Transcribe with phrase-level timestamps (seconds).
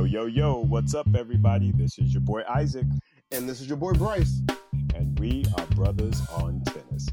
[0.00, 1.72] Yo, yo, yo, what's up, everybody?
[1.72, 2.86] This is your boy Isaac,
[3.32, 4.40] And this is your boy Bryce.
[4.94, 7.06] and we are brothers on tennis.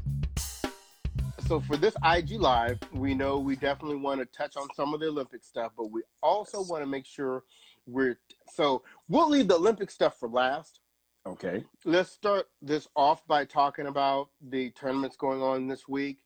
[1.46, 5.00] So for this IG live, we know we definitely want to touch on some of
[5.00, 7.44] the Olympic stuff, but we also want to make sure
[7.86, 8.18] we're
[8.54, 10.80] so we'll leave the Olympic stuff for last.
[11.26, 11.64] Okay.
[11.84, 16.20] Let's start this off by talking about the tournaments going on this week.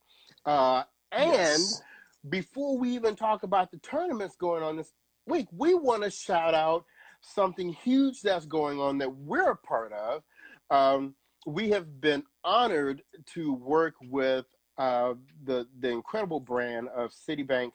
[0.46, 1.82] Uh, and Yes.
[2.28, 4.92] before we even talk about the tournaments going on this
[5.26, 6.84] week, we want to shout out
[7.20, 10.22] something huge that's going on that we're a part of.
[10.70, 11.14] Um,
[11.46, 13.02] we have been honored
[13.34, 14.46] to work with
[14.78, 15.14] uh,
[15.44, 17.72] the the incredible brand of Citibank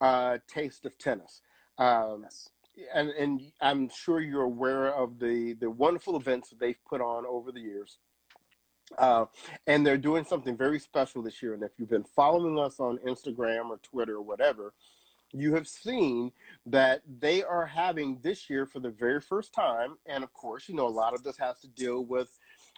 [0.00, 1.42] uh, Taste of Tennis.
[1.78, 2.26] Um,
[2.94, 7.24] and, and I'm sure you're aware of the, the wonderful events that they've put on
[7.26, 7.98] over the years.
[8.98, 9.26] Uh,
[9.66, 11.54] and they're doing something very special this year.
[11.54, 14.72] And if you've been following us on Instagram or Twitter or whatever,
[15.32, 16.32] you have seen
[16.66, 19.96] that they are having this year for the very first time.
[20.06, 22.30] And of course, you know, a lot of this has to deal with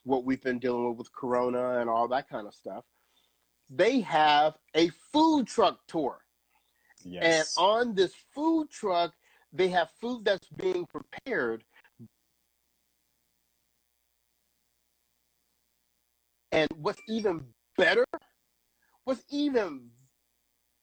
[0.05, 2.85] what we've been dealing with with Corona and all that kind of stuff.
[3.71, 6.19] They have a food truck tour.
[7.23, 9.13] And on this food truck,
[9.53, 11.65] they have food that's being prepared.
[16.53, 17.45] And what's even
[17.79, 18.05] better,
[19.05, 19.89] what's even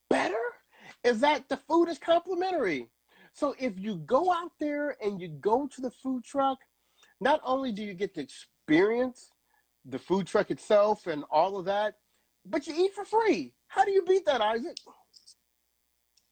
[0.08, 0.49] better
[1.04, 2.88] is that the food is complimentary.
[3.32, 6.58] So if you go out there and you go to the food truck,
[7.20, 9.30] not only do you get to experience
[9.84, 11.96] the food truck itself and all of that,
[12.46, 13.52] but you eat for free.
[13.68, 14.76] How do you beat that, Isaac?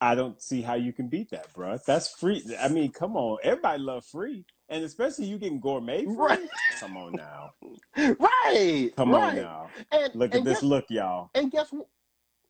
[0.01, 1.77] I don't see how you can beat that, bro.
[1.87, 2.45] That's free.
[2.61, 3.39] I mean, come on.
[3.43, 4.45] Everybody love free.
[4.69, 6.15] And especially you getting gourmet free.
[6.15, 6.49] Right.
[6.79, 7.53] Come on now.
[7.97, 8.93] Right.
[8.97, 9.31] Come right.
[9.31, 9.71] on now.
[9.91, 11.31] And, Look at and this look, y'all.
[11.35, 11.89] And guess what?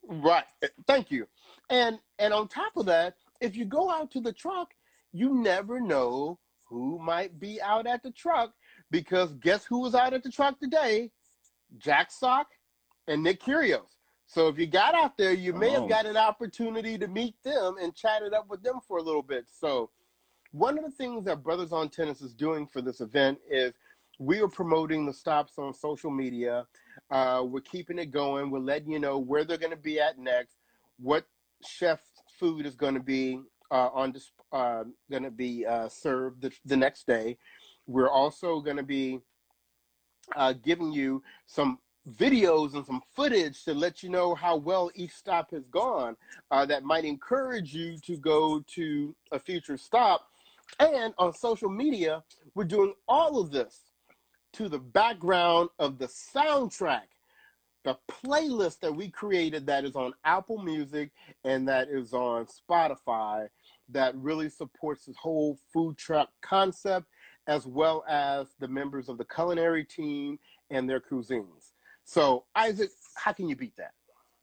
[0.07, 0.43] Right.
[0.85, 1.27] Thank you.
[1.69, 4.73] And and on top of that, if you go out to the truck,
[5.11, 8.53] you never know who might be out at the truck
[8.91, 11.11] because guess who was out at the truck today?
[11.77, 12.47] Jack Sock
[13.07, 13.95] and Nick Kyrgios.
[14.27, 17.35] So if you got out there, you may Come have got an opportunity to meet
[17.43, 19.45] them and chat it up with them for a little bit.
[19.49, 19.89] So
[20.51, 23.73] one of the things that Brothers on Tennis is doing for this event is
[24.19, 26.67] we are promoting the stops on social media.
[27.09, 28.51] Uh, we're keeping it going.
[28.51, 30.57] We're letting you know where they're going to be at next,
[30.99, 31.25] what
[31.65, 31.99] chef
[32.39, 33.39] food is going to be
[33.71, 34.15] uh, on
[34.51, 37.37] uh, going to be uh, served the, the next day.
[37.87, 39.19] We're also going to be
[40.35, 41.79] uh, giving you some
[42.15, 46.15] videos and some footage to let you know how well each stop has gone
[46.51, 50.27] uh, that might encourage you to go to a future stop.
[50.79, 52.23] And on social media,
[52.55, 53.91] we're doing all of this
[54.53, 57.07] to the background of the soundtrack,
[57.89, 61.09] the playlist that we created that is on Apple Music
[61.43, 63.47] and that is on Spotify
[63.89, 67.07] that really supports this whole food truck concept
[67.47, 70.37] as well as the members of the culinary team
[70.69, 71.71] and their cuisines.
[72.03, 73.93] So, Isaac, how can you beat that?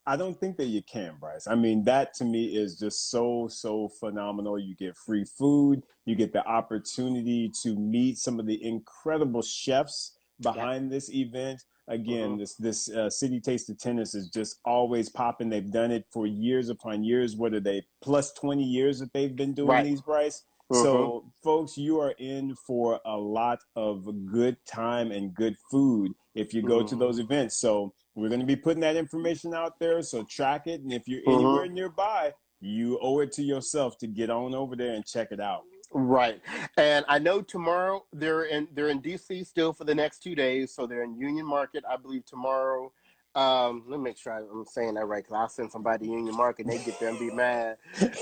[0.05, 1.47] I don't think that you can, Bryce.
[1.47, 4.59] I mean, that to me is just so, so phenomenal.
[4.59, 10.17] You get free food, you get the opportunity to meet some of the incredible chefs
[10.41, 11.63] behind this event.
[11.89, 12.39] Again, Mhm.
[12.39, 15.49] this this uh, Citi Taste of Tennis is just always popping.
[15.49, 17.35] They've done it for years upon years.
[17.37, 17.81] What are they?
[18.01, 19.85] Plus twenty years that they've been doing Right.
[19.85, 20.43] these, Bryce.
[20.73, 26.53] So, folks, you are in for a lot of good time and good food if
[26.53, 26.99] you go to Mhm.
[26.99, 27.55] those events.
[27.57, 30.01] So, we're going to be putting that information out there.
[30.01, 30.81] So, track it.
[30.81, 31.33] And if you're Mhm.
[31.35, 35.39] anywhere nearby, you owe it to yourself to get on over there and check it
[35.39, 35.63] out.
[35.91, 36.41] Right.
[36.77, 40.73] And I know tomorrow they're in they're in DC still for the next two days.
[40.73, 42.91] So they're in Union Market, I believe tomorrow.
[43.35, 46.35] Um, let me make sure I'm saying that right because I'll send somebody to Union
[46.35, 47.77] Market and they get there and be mad.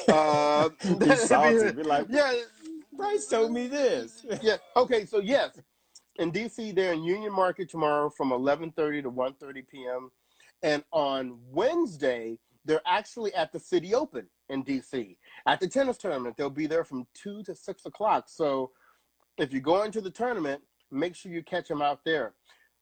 [0.10, 1.72] Uh, Be salty.
[1.72, 2.34] Be like, yeah,
[2.92, 4.26] Bryce told me this.
[4.42, 4.58] yeah.
[4.76, 5.60] Okay, so yes,
[6.18, 10.12] in DC they're in Union Market tomorrow from 11:30 to 1:30 p.m.
[10.62, 16.36] And on Wednesday they're actually at the Citi Open in DC at the tennis tournament.
[16.38, 18.26] They'll be there from two to six o'clock.
[18.28, 18.72] So
[19.38, 20.62] if you go into the tournament,
[20.92, 22.34] make sure you catch them out there.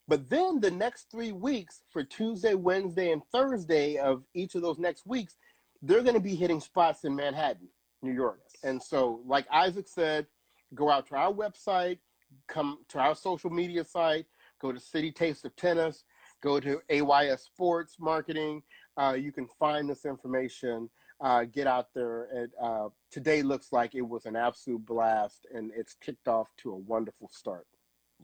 [0.08, 4.78] But then the next three weeks for Tuesday, Wednesday, and Thursday of each of those
[4.78, 5.36] next weeks,
[5.82, 7.68] they're going to be hitting spots in Manhattan,
[8.02, 8.42] New York.
[8.64, 10.28] And so, like Isaac said,
[10.76, 12.00] go out to our website,
[12.48, 14.26] come to our social media site,
[14.62, 16.04] go to Citi Taste of Tennis,
[16.42, 18.62] go to AYS Sports Marketing.
[18.98, 20.90] Uh, you can find this information.
[21.24, 22.26] Uh, get out there.
[22.34, 26.72] And, uh, today looks like it was an absolute blast, and it's kicked off to
[26.72, 27.66] a wonderful start.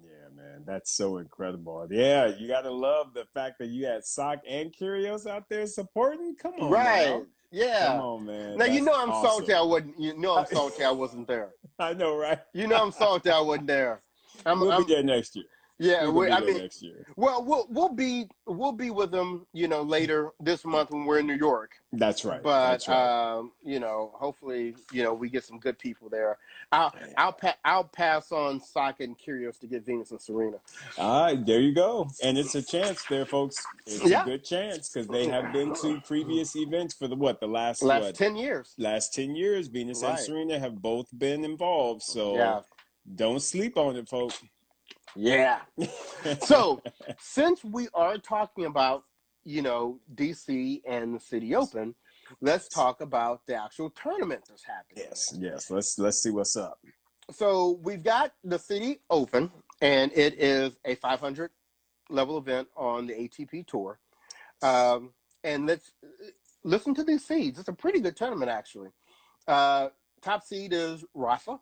[0.01, 1.87] Yeah, man, that's so incredible.
[1.89, 6.35] Yeah, you gotta love the fact that you had Sock and Kyrgios out there supporting.
[6.35, 7.09] Come on, right?
[7.09, 7.25] now.
[7.51, 7.87] Yeah.
[7.87, 8.57] Come on, man.
[8.57, 9.45] Now you know I'm awesome.
[9.45, 9.53] salty.
[9.53, 9.99] I wasn't.
[9.99, 10.83] You know I'm salty.
[10.83, 11.49] I wasn't there.
[11.79, 12.39] I know, right?
[12.53, 14.01] You know I'm salty I wasn't there.
[14.45, 15.45] I'm, we'll I'm, be there next year.
[15.81, 17.05] Yeah, we'll be I mean, next year.
[17.15, 21.19] well, we'll we'll be we'll be with them, you know, later this month when we're
[21.19, 21.71] in New York.
[21.93, 22.43] That's right.
[22.43, 23.35] But That's right.
[23.37, 26.37] um, you know, hopefully, you know, we get some good people there.
[26.73, 30.57] I'll I'll pa- I'll pass on Sokka and Kyrgios to get Venus and Serena.
[30.97, 32.09] All right, there you go.
[32.21, 33.55] And it's a chance there, folks.
[33.87, 34.23] It's Yeah.
[34.23, 37.81] a good chance because they have been to previous events for the what the last
[37.83, 38.73] Last what ten years.
[38.77, 39.67] last ten years.
[39.67, 42.61] Venus and Serena have both been involved, so Yeah.
[43.15, 44.41] don't sleep on it, folks.
[45.19, 45.59] Yeah.
[46.41, 46.81] So
[47.17, 49.03] since we are talking about,
[49.45, 51.95] you know, DC and the Citi Open,
[52.41, 55.05] let's talk about the actual tournament that's happening.
[55.07, 55.71] yes, yes.
[55.71, 56.79] Let's let's see what's up.
[57.31, 59.49] So we've got the Citi Open,
[59.81, 61.51] and it is a 500
[62.09, 63.99] level event on the ATP Tour.
[64.61, 65.13] Um,
[65.45, 65.93] and let's
[66.65, 67.59] listen to these seeds.
[67.59, 68.89] It's a pretty good tournament, actually.
[69.47, 69.89] Uh,
[70.21, 71.59] top seed is Rafa.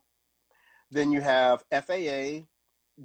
[0.89, 2.45] Then you have FAA,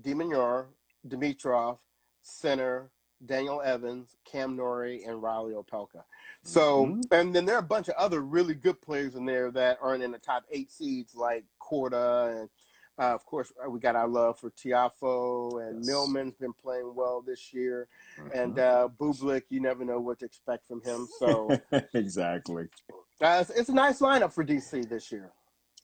[0.01, 0.67] De Minaur,
[1.07, 1.79] Dimitrov,
[2.23, 2.91] Sinner,
[3.27, 6.03] Daniel Evans, Cam Norrie, and Reilly Opelka.
[6.43, 7.13] So, Mhm.
[7.13, 10.03] and then there are a bunch of other really good players in there that aren't
[10.03, 12.51] in the top eight seeds, like Korda, and
[12.99, 15.87] uh, of course we got our love for Tiafoe, and Yes.
[15.87, 17.89] Millman's been playing well this year,
[18.35, 18.59] and Mhm.
[18.59, 21.07] uh, Bublik, you never know what to expect from him.
[21.19, 21.49] So,
[21.95, 22.69] exactly.
[23.21, 25.33] uh, it's, it's a nice lineup for DC this year.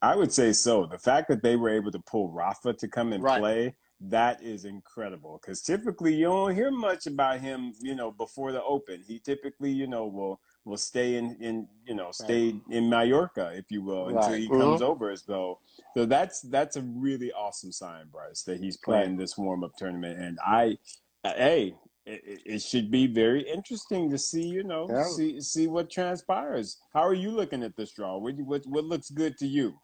[0.02, 0.86] I would say so.
[0.86, 3.40] The fact that they were able to pull Rafa to come and Right.
[3.40, 5.40] play, that is incredible.
[5.40, 9.02] Because typically you don't hear much about him, you know, before the Open.
[9.06, 13.70] He typically, you know, will will stay in, in you know, stay in Mallorca, if
[13.70, 14.40] you will, until Right.
[14.40, 15.60] he comes over as though.
[15.96, 20.20] So that's that's a really awesome sign, Bryce, that he's playing this warm up tournament.
[20.20, 20.78] And I,
[21.24, 21.74] uh, hey,
[22.06, 25.02] it, it- it should be very interesting to see, you know, Yeah.
[25.04, 26.78] see see what transpires.
[26.92, 28.16] How are you looking at this draw?
[28.18, 29.74] What what, what looks good to you?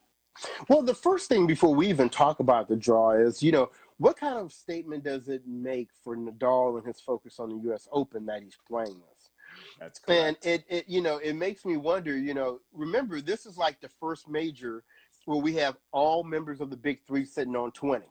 [0.68, 4.18] Well, the first thing before we even talk about the draw is, you know, what
[4.18, 7.88] kind of statement does it make for Nadal and his focus on the U.S.
[7.92, 9.30] Open that he's playing this?
[9.78, 12.16] That's And it, it, you know, it makes me wonder.
[12.16, 14.84] You know, remember this is like the first major
[15.26, 18.06] where we have all members of the Big Three sitting on twenty.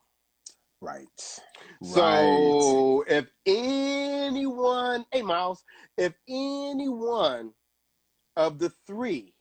[0.82, 1.42] right.
[1.82, 2.62] right.
[2.62, 5.64] So if anyone, hey Miles,
[5.98, 7.54] if anyone
[8.36, 9.34] of the three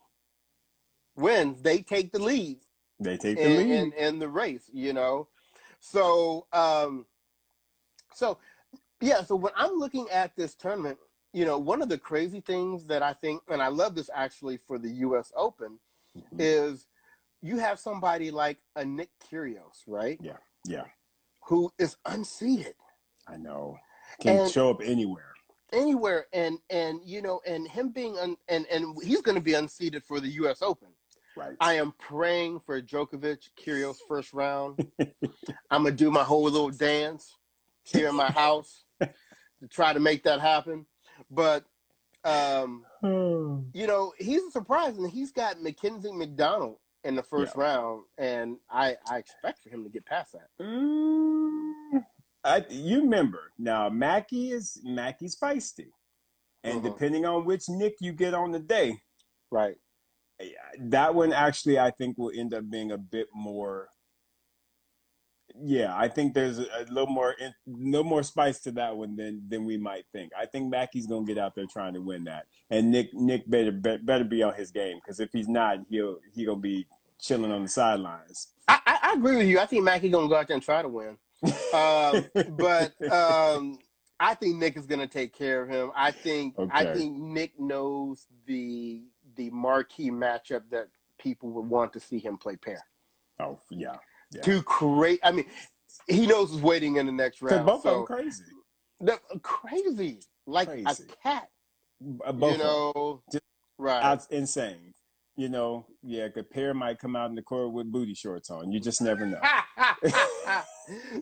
[1.16, 2.60] wins, they take the lead
[3.00, 3.70] They take the in, lead.
[3.70, 5.28] in, in the race, you know.
[5.82, 7.06] So um
[8.14, 8.38] so
[9.00, 10.96] yeah, so when I'm looking at this tournament,
[11.32, 14.56] you know, one of the crazy things that I think and I love this actually
[14.58, 15.78] for the US Open
[16.16, 16.22] Mhm.
[16.38, 16.86] is
[17.42, 20.18] you have somebody like a Nick Kyrgios, right?
[20.22, 20.36] Yeah,
[20.66, 20.84] yeah.
[21.46, 22.76] Who is unseated
[23.26, 23.78] I know.
[24.20, 25.34] Can And- show up anywhere.
[25.72, 29.54] anywhere and and you know and him being un, and and he's going to be
[29.54, 30.94] unseated for the US Open.
[31.36, 31.56] Right.
[31.60, 34.78] I am praying for Djokovic, Kyrgios first round.
[35.70, 37.36] I'm gonna do my whole little dance
[37.84, 40.86] here in my house to try to make that happen.
[41.30, 41.64] But
[42.24, 42.84] um,
[43.72, 48.58] you know, he's a surprise, and he's got Mackenzie McDonald in the first round, and
[48.70, 50.48] I I expect for him to get past that.
[50.60, 51.72] Mm,
[52.44, 55.88] I, you remember now, Mackie is Mackie's feisty,
[56.62, 56.84] and Mhm.
[56.84, 59.00] depending on which Nick you get on the day,
[59.50, 59.76] Right.
[60.78, 63.88] That one actually I think will end up being a bit more.
[65.62, 67.34] Yeah, I think there's a, little more,
[67.66, 70.32] no more spice to that one than than we might think.
[70.38, 73.72] I think Mackey's gonna get out there trying to win that, and Nick Nick better
[73.72, 76.86] better be on his game because if he's not, he'll he gonna be
[77.20, 78.48] chilling on the sidelines.
[78.66, 79.58] I, I, I agree with you.
[79.58, 81.18] I think Mackey gonna go out there and try to win.
[81.74, 82.24] Um,
[82.56, 83.78] but um,
[84.22, 85.90] I think Nick is going to take care of him.
[85.96, 89.02] I think I think Nick knows the
[89.36, 92.84] the marquee matchup that people would want to see him play Paire.
[93.40, 93.96] oh yeah,
[94.32, 94.60] Yeah.
[94.64, 95.20] Great.
[95.22, 95.46] I mean,
[96.08, 97.66] he knows he's waiting in the next round.
[97.66, 98.44] both so of them crazy.
[99.00, 100.84] the- crazy, like Crazy.
[101.04, 101.48] a cat.
[102.24, 103.44] Uh, Both you know, Just
[103.78, 104.02] right?
[104.02, 104.92] Out, insane.
[105.36, 108.70] You know, yeah, a Paire might come out in the court with booty shorts on.
[108.72, 109.40] You just never know.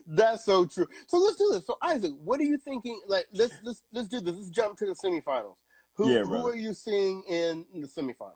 [0.07, 0.87] That's so true.
[1.07, 1.65] So let's do this.
[1.65, 2.99] So Isaac, what are you thinking?
[3.07, 4.35] Like, let's let's let's do this.
[4.35, 5.55] Let's jump to the semifinals.
[5.95, 8.35] Who Yeah, who are you seeing in the semifinals?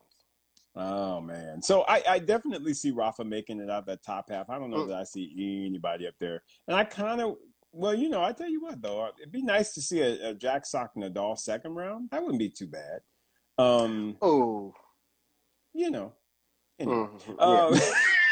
[0.76, 1.62] Oh man.
[1.62, 4.50] So I, I definitely see Rafa making it out that top half.
[4.50, 4.88] I don't know Mm.
[4.90, 6.44] that I see anybody up there.
[6.68, 7.38] And I kind of
[7.72, 10.34] well, you know, I tell you what though, it'd be nice to see a, a
[10.34, 12.10] Jack Sock Nadal second round.
[12.12, 13.00] That wouldn't be too bad.
[13.58, 14.74] Um, Oh,
[15.74, 16.14] you know.
[16.80, 17.08] Anyway.
[17.08, 17.74] mhm,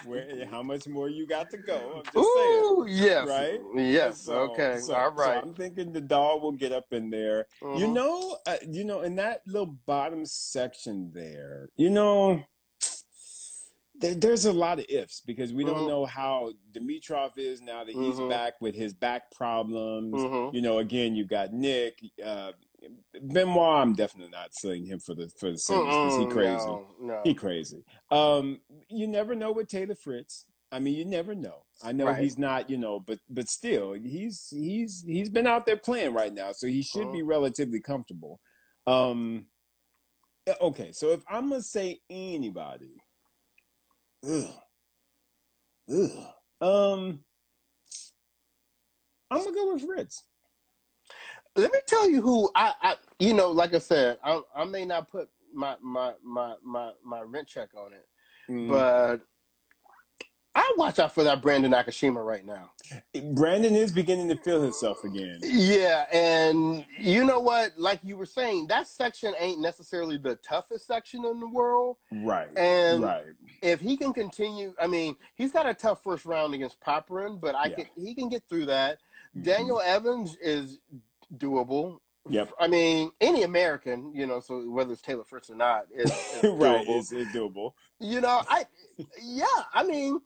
[0.04, 1.96] where, how much more you got to go?
[1.98, 2.98] I'm just Ooh, saying.
[3.02, 3.28] yes.
[3.28, 3.60] Right?
[3.74, 4.20] Yes.
[4.22, 4.78] So- okay.
[4.80, 5.22] so- All so.
[5.24, 7.46] I'm thinking the dog will get up in there.
[7.62, 7.92] You Mhm.
[7.92, 12.42] know, uh, you know, in that little bottom section there, you know,
[14.00, 15.88] there, there's a lot of ifs because we don't Mhm.
[15.88, 18.30] know how Dimitrov is now that he's Mhm.
[18.30, 20.14] back with his back problems.
[20.14, 20.54] Mhm.
[20.54, 22.52] You know, again, you've got Nick, uh,
[23.22, 23.82] Benoit.
[23.82, 26.66] I'm definitely not seeing him for the for the semis because he crazy.
[26.66, 27.20] No, no.
[27.24, 27.84] He crazy.
[28.10, 30.46] Um, you never know with Taylor Fritz.
[30.72, 31.64] I mean, you never know.
[31.82, 32.22] I know Right.
[32.22, 36.32] he's not, you know, but but still, he's he's he's been out there playing right
[36.32, 37.12] now, so he should Mhm.
[37.12, 38.40] be relatively comfortable.
[38.86, 39.46] Um,
[40.60, 43.02] okay, so if I'm gonna say anybody,
[44.24, 44.54] ugh,
[45.92, 47.24] ugh, um,
[49.30, 50.24] I'm gonna go with Fritz.
[51.56, 54.84] Let me tell you who I, I you know, like I said, I, I may
[54.84, 58.06] not put my my my my my rent check on it,
[58.48, 58.68] Mm.
[58.68, 59.20] but
[60.56, 62.72] I watch out for that Brandon Nakashima right now.
[63.32, 65.38] Brandon is beginning to feel himself again.
[65.42, 67.72] Yeah, and you know what?
[67.78, 71.98] Like you were saying, that section ain't necessarily the toughest section in the world.
[72.10, 72.48] Right.
[72.58, 73.24] And right.
[73.62, 77.54] if he can continue, I mean, he's got a tough first round against Popyrin, but
[77.54, 77.76] I Yeah.
[77.76, 78.98] can he can get through that.
[79.36, 79.44] Mhm.
[79.44, 80.80] Daniel Evans is
[81.36, 81.98] doable.
[82.28, 82.50] Yep.
[82.60, 86.44] I mean, any American, you know, so whether it's Taylor Fritz or not, is, is
[86.44, 86.86] right.
[86.86, 86.98] doable.
[86.98, 87.72] It's, it's doable.
[87.98, 88.66] You know, I,
[89.22, 90.20] yeah, I mean,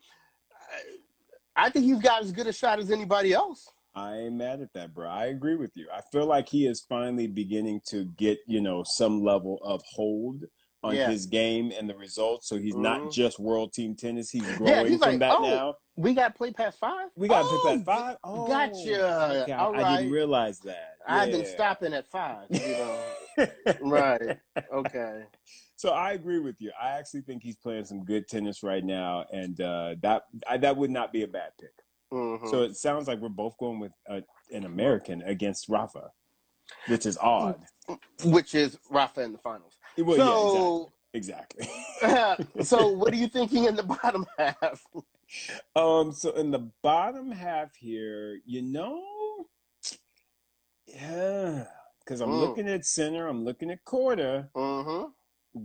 [1.56, 3.70] I, I think he's got as good a shot as anybody else.
[3.94, 5.08] I ain't mad at that, bro.
[5.08, 5.86] I agree with you.
[5.92, 10.42] I feel like he is finally beginning to get, you know, some level of hold
[10.84, 11.08] on Yeah.
[11.10, 12.46] his game and the results.
[12.46, 12.82] So he's Mhm.
[12.82, 14.30] not just world team tennis.
[14.30, 15.74] He's growing Yeah, he's from like, that oh, now.
[15.96, 17.08] We got play past five.
[17.16, 18.16] We got oh, to pick that five.
[18.22, 19.42] Oh, gotcha.
[19.42, 19.52] okay.
[19.52, 19.96] I- All I, right.
[19.98, 20.98] didn't realize that.
[21.06, 22.46] I've been stopping at five.
[22.50, 23.04] You know,
[23.80, 24.38] right?
[24.72, 25.24] Okay.
[25.76, 26.70] So I agree with you.
[26.80, 30.76] I actually think he's playing some good tennis right now, and uh, that I, that
[30.76, 31.72] would not be a bad pick.
[32.12, 32.50] Mhm.
[32.50, 34.20] So it sounds like we're both going with uh,
[34.52, 36.10] an American against Rafa,
[36.88, 37.64] which is odd.
[38.24, 39.78] which is Rafa in the finals.
[39.98, 41.68] Well, yeah, so, exactly.
[42.02, 42.62] exactly.
[42.64, 44.84] so what are you thinking in the bottom half?
[45.76, 49.02] um, so in the bottom half here, you know,
[50.86, 51.64] yeah,
[52.00, 52.40] because I'm Mm.
[52.40, 54.50] looking at Sinner, I'm looking at Korda.
[54.54, 55.10] Mm-hmm.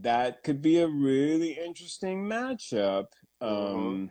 [0.02, 3.08] That could be a really interesting matchup.
[3.42, 4.10] Um, Mhm.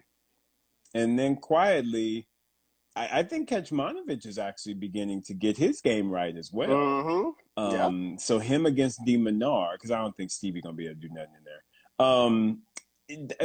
[0.94, 2.26] and then quietly,
[2.96, 6.68] I, I think Kecmanovic is actually beginning to get his game right as well.
[6.70, 7.30] Mm-hmm.
[7.58, 7.86] Yeah.
[7.86, 11.08] Um, so him against De Minaur, because I don't think Stevie gonna be able to
[11.08, 12.06] do nothing in there.
[12.06, 12.62] Um,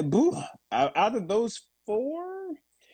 [0.04, 0.36] boo,
[0.72, 2.52] out, of those four,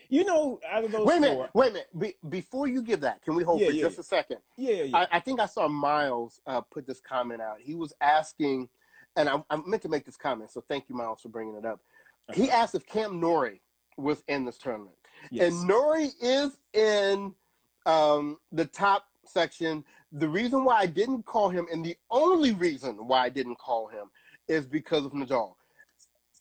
[0.08, 1.50] you know, out of those Wait a four, minute.
[1.54, 1.88] Wait a minute.
[1.98, 4.38] Be- before you give that, can we hold Yeah, for yeah, just a second?
[4.58, 4.98] yeah, yeah, yeah.
[4.98, 7.58] I, I think I saw Miles uh, put this comment out.
[7.60, 8.70] He was asking,
[9.18, 11.66] and I, I meant to make this comment, so thank you, Miles, for bringing it
[11.66, 11.82] up.
[12.34, 13.62] He asked if Cam Norrie
[13.98, 14.96] was in this tournament.
[15.32, 15.52] yes.
[15.52, 17.34] And Norrie is in
[17.86, 19.84] um, the top section.
[20.12, 23.88] The reason why I didn't call him, and the only reason why I didn't call
[23.88, 24.10] him,
[24.48, 25.54] is because of Nadal.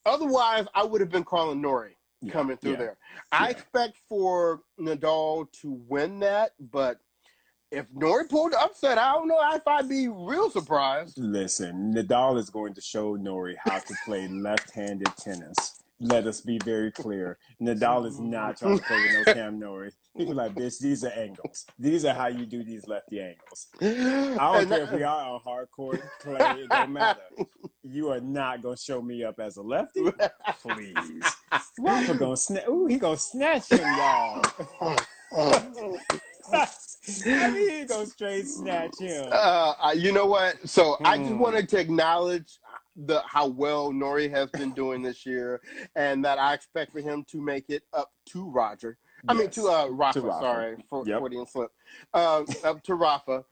[0.06, 2.96] Otherwise, I would have been calling Norrie Yeah, coming through yeah, there.
[3.30, 3.50] I yeah.
[3.50, 7.00] expect for Nadal to win that, but
[7.70, 11.18] if Norrie pulled the upset, I don't know if I'd be real surprised.
[11.18, 15.82] Listen, Nadal is going to show Norrie how to play left-handed tennis.
[16.00, 17.38] Let us be very clear.
[17.60, 19.92] Nadal is not trying to play with no Cam Norrie.
[20.16, 21.66] People like, bitch, these are angles.
[21.78, 23.68] These are how you do these lefty angles.
[24.38, 27.20] I don't care if we are on hardcore clay, it don't matter.
[27.82, 30.04] You are not gonna show me up as a lefty.
[30.62, 31.36] Please.
[31.78, 34.44] Rafa gonna snatch ooh, he gonna snatch him, y'all.
[35.32, 35.58] I
[37.50, 39.24] mean he gonna straight snatch him.
[39.32, 40.68] Uh, uh, you know what?
[40.68, 41.38] So I just Hmm.
[41.38, 42.58] wanted to acknowledge
[43.06, 45.60] the how well Norrie has been doing this year,
[45.94, 48.98] and that I expect for him to make it up to Roger.
[49.28, 50.20] I mean to uh Rafa.
[50.20, 50.44] To Rafa.
[50.44, 51.18] Sorry for Yep.
[51.20, 51.70] Freudian slip.
[52.14, 53.44] Um, up to Rafa,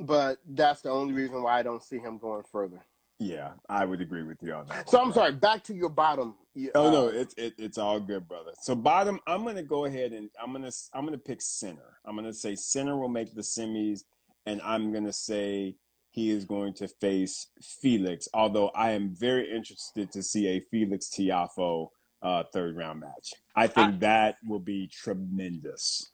[0.00, 2.84] but that's the only reason why I don't see him going further.
[3.18, 4.90] Yeah, I would agree with you on that.
[4.90, 5.22] So one, I'm bro.
[5.22, 5.32] sorry.
[5.32, 6.34] Back to your bottom.
[6.74, 8.52] Oh uh, no, it's it, it's all good, brother.
[8.60, 11.98] So bottom, I'm gonna go ahead and I'm gonna I'm gonna pick Sinner.
[12.04, 14.04] I'm gonna say Sinner will make the semis,
[14.44, 15.76] and I'm gonna say
[16.16, 18.26] he is going to face Felix.
[18.34, 21.88] Although I am very interested to see a Felix Tiafoe
[22.22, 23.34] uh, third round match.
[23.54, 26.10] I think that will be tremendous.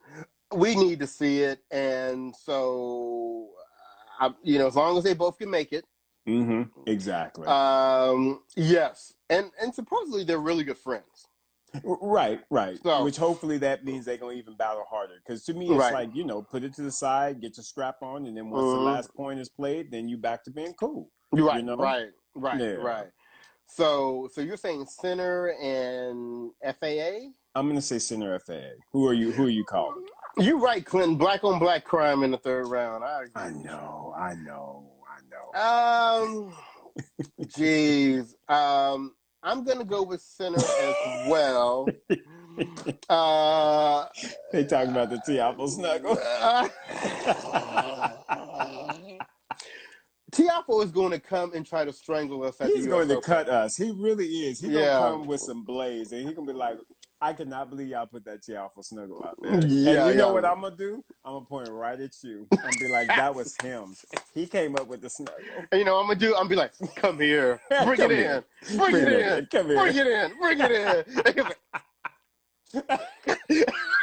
[0.55, 3.49] we need to see it, and so
[4.21, 5.87] uh, I, you know, as long as they both can make it,
[6.29, 6.63] Mm-hmm.
[6.87, 7.47] Exactly.
[7.49, 11.27] um, yes, and and supposedly they're really good friends.
[11.85, 12.79] Right, right.
[12.83, 15.15] So- Which hopefully that means they're gonna even battle harder.
[15.25, 15.93] Because to me, it's Right.
[15.93, 18.65] like you know, put it to the side, get your strap on, and then once
[18.65, 18.75] Mhm.
[18.75, 21.09] the last point is played, then you back to being cool.
[21.35, 21.77] You're right, know?
[21.77, 22.11] right.
[22.35, 22.73] Right, Yeah.
[22.75, 23.11] right.
[23.67, 27.33] So, so you're saying Sinner and FAA?
[27.55, 28.73] I'm gonna say Sinner FAA.
[28.93, 29.33] Who are you?
[29.33, 30.05] Who are you calling?
[30.39, 31.17] You're right, Clinton.
[31.17, 33.05] Black on black crime in the third round.
[33.05, 33.33] I agree.
[33.43, 36.49] I know, I know, I know.
[36.49, 36.57] Um,
[37.43, 38.35] jeez.
[38.49, 41.89] Um, I'm gonna go with Sinner as well.
[43.09, 44.05] Uh,
[44.53, 46.17] they talking about the Tiapo snuggle.
[50.33, 53.49] Tiapo is going to come and try to strangle us at He's going to cut
[53.49, 53.77] us.
[53.77, 54.61] He really is.
[54.61, 54.99] He's Yeah.
[54.99, 56.79] gonna come with some blades, and he gonna be like,
[57.23, 60.33] "I cannot believe y'all put that Tiapo snuggle out there." Yeah, and you know yeah.
[60.33, 61.05] what I'm gonna do?
[61.25, 62.47] I'm gonna point right at you.
[62.53, 63.95] I'm be like, "That was him.
[64.35, 66.35] He came up with the snuggle." And you know, I'm gonna do.
[66.35, 68.45] I'm gonna be like, "Come here, bring Come it here.
[68.71, 69.77] in, bring it in, Come here.
[69.77, 71.57] bring it in, bring it
[72.75, 72.83] in."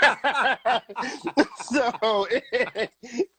[1.55, 2.27] so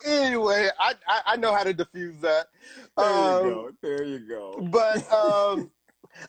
[0.04, 2.48] anyway, I, I I know how to diffuse that.
[2.96, 3.70] There Um, you go.
[3.82, 4.68] There you go.
[4.70, 5.70] But um,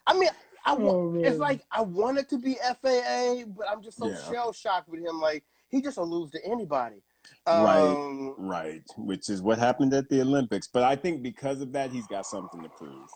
[0.07, 0.29] I mean,
[0.65, 4.09] I wa- Oh, it's like I want it to be FAA, but I'm just so
[4.09, 4.31] Yeah.
[4.31, 5.19] shell shocked with him.
[5.19, 7.01] Like he just will lose to anybody.
[7.47, 7.95] Right.
[7.97, 10.67] Um, Right, which is what happened at the Olympics.
[10.67, 13.09] But I think because of that, he's got something to prove.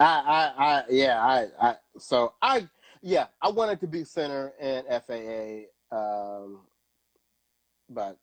[0.00, 2.68] I, I, I, yeah, I, I, so I,
[3.02, 6.60] yeah, I want it to be Sinner and FAA, um,
[7.88, 8.18] but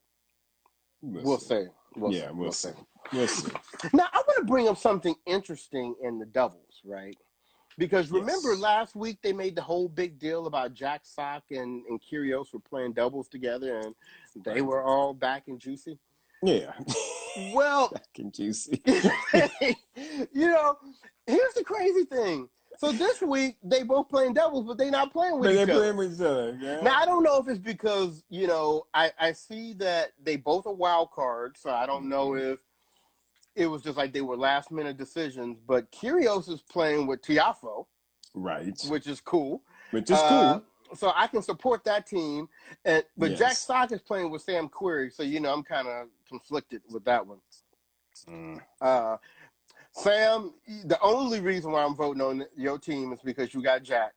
[1.02, 1.66] we'll, see.
[1.96, 2.34] We'll yeah, see.
[2.36, 2.70] we'll see.
[3.14, 3.52] We'll see.
[3.94, 7.18] Now, I want to bring up something interesting in the doubles, right?
[7.80, 8.60] Because remember Yes.
[8.60, 12.60] last week they made the whole big deal about Jack Sock and, and Kyrgios were
[12.60, 13.96] playing doubles together and
[14.44, 15.98] they were all back and juicy.
[16.44, 16.74] Yeah.
[17.54, 18.82] Well, Back and juicy.
[18.86, 20.78] you know,
[21.26, 22.50] here's the crazy thing.
[22.78, 25.74] So this week they both playing doubles, but they not playing with But each other.
[25.74, 26.58] playing with each other.
[26.62, 26.82] Yeah.
[26.82, 30.66] Now I don't know if it's because you know I I see that they both
[30.66, 32.54] are wild cards, so I don't know Mm-hmm.
[32.54, 32.60] if
[33.60, 35.58] it was just like they were last minute decisions.
[35.68, 37.86] But Kyrgios is playing with Tiafoe,
[38.34, 38.74] right.
[38.88, 39.62] which is cool.
[39.92, 40.64] Which is Uh, cool.
[40.96, 42.50] So I can support that team,
[42.84, 43.62] and but Jack Yes.
[43.68, 47.28] Sock is playing with Sam Querrey, so you know I'm kind of conflicted with that
[47.28, 47.38] one.
[48.28, 48.60] Mm.
[48.82, 49.18] Uh,
[49.92, 50.54] Sam,
[50.86, 54.14] the only reason why I'm voting on your team is because you got Jack.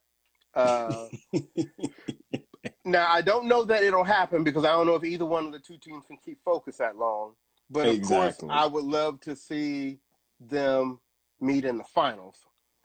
[0.55, 1.09] Uh,
[2.87, 5.53] now I don't know that it'll happen because I don't know if either one of
[5.53, 7.35] the two teams can keep focus that long.
[7.73, 8.49] But of Exactly.
[8.49, 9.99] course, I would love to see
[10.41, 11.01] them
[11.41, 12.37] meet in the finals.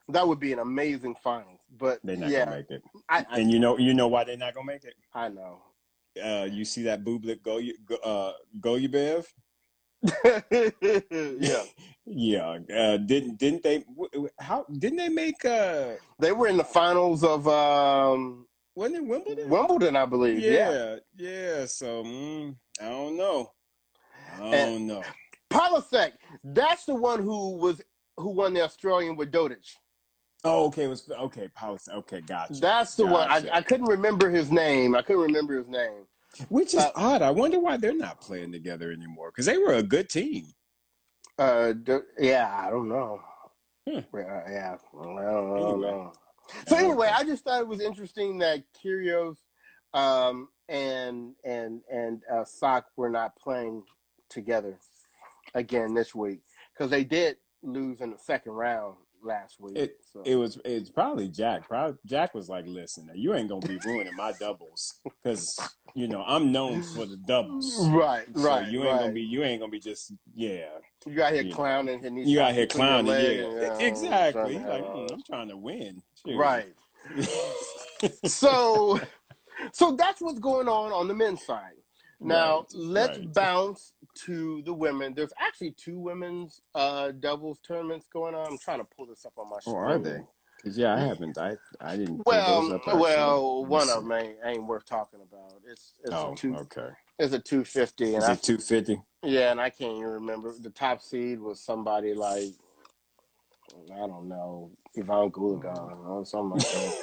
[0.10, 1.60] That would be an amazing finals.
[1.78, 2.82] But They're not yeah, gonna make it.
[3.10, 4.94] I, I, And you know, you know why they're not gonna make it.
[5.14, 5.62] I know.
[6.24, 7.60] Uh, you see that Bublik Go
[8.04, 9.26] uh, Golubev?
[11.40, 11.64] yeah,
[12.06, 12.58] Yeah.
[12.74, 13.84] Uh, didn't didn't they?
[14.40, 15.44] How didn't they make?
[15.44, 19.50] Uh, they were in the finals of um, wasn't it Wimbledon?
[19.50, 20.40] Wimbledon, I believe.
[20.40, 20.72] Yeah.
[20.72, 21.66] Yeah, yeah.
[21.66, 23.52] So mm, I don't know.
[24.38, 25.04] Don't And- know.
[25.50, 27.82] Polasek, that's the one who was
[28.18, 29.66] who won the Australian with Dodig.
[30.44, 30.84] Oh, okay.
[30.84, 31.48] It was okay.
[31.50, 31.92] Policy.
[31.92, 32.56] Okay, gotcha.
[32.56, 33.30] That's the one.
[33.30, 34.96] I, I couldn't remember his name.
[34.96, 36.06] I couldn't remember his name.
[36.50, 37.22] Which is uh, odd.
[37.22, 39.32] I wonder why they're not playing together anymore.
[39.32, 40.48] Because they were a good team.
[41.40, 41.74] Uh,
[42.20, 43.22] yeah, I don't know.
[43.88, 44.00] Hmm.
[44.16, 45.92] Yeah, yeah, I don't, I don't Anyway.
[45.92, 46.14] know.
[46.68, 49.38] So anyway, I just thought it was interesting that Kyrgios
[49.94, 53.84] um, and and and uh, Sock were not playing
[54.30, 54.78] together
[55.56, 56.42] again this week
[56.74, 59.76] because they did lose in the second round last week.
[59.78, 60.22] It- so.
[60.26, 61.68] It was it's probably Jack.
[61.68, 65.60] Probably, Jack was like, "Listen, you ain't gonna be ruining my doubles because
[65.96, 67.88] you know I'm known for the doubles.
[67.90, 68.68] right, So right.
[68.68, 69.00] you ain't right.
[69.02, 70.68] gonna be you ain't gonna be just yeah.
[71.06, 71.56] You out here you know.
[71.56, 74.58] clowning and You out here clowning, yeah, and, exactly.
[74.60, 76.02] to like, "Hmm, I'm trying to win.
[76.26, 76.74] Shoot." right.
[78.26, 79.00] So,
[79.74, 81.72] so that's what's going on on the men's side.
[82.20, 83.30] Now Right, let's right.
[83.34, 83.94] bounce
[84.26, 85.14] to the women.
[85.16, 88.48] There's actually two women's uh, doubles tournaments going on.
[88.48, 90.22] I'm trying to pull this up on my Oh, are they?
[90.58, 91.38] Because yeah, I haven't.
[91.38, 92.26] I I didn't.
[92.26, 93.00] pull those Well, up, actually.
[93.02, 94.00] well, Let me one see.
[94.00, 95.62] of them ain't, ain't worth talking about.
[95.70, 96.90] It's it's Oh, a two okay.
[97.20, 99.02] it's a two fifty, and Is I it two fifty?
[99.24, 102.56] yeah, and I can't even remember the top seed was somebody like
[103.94, 106.94] I don't know Ivan Gulagan or something like that.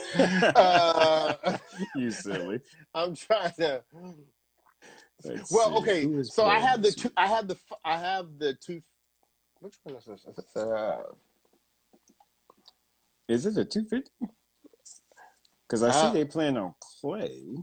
[0.56, 1.58] uh,
[1.94, 2.60] you silly.
[2.94, 3.84] I'm trying to.
[5.24, 5.76] Let's Well, see.
[6.06, 6.22] okay.
[6.24, 7.10] So I have the two.
[7.16, 7.56] I have the.
[7.84, 8.82] I have the two.
[9.60, 10.24] Which one is this?
[10.26, 11.02] Is this uh,
[13.28, 14.10] Is it a 250?
[15.66, 17.56] Because I see Uh, they playing on clay.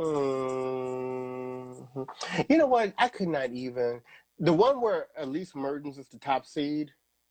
[0.00, 2.08] mhm.
[2.50, 2.92] You know what?
[2.98, 4.02] I could not even.
[4.38, 6.90] The one where Elise Mertens is the top seed.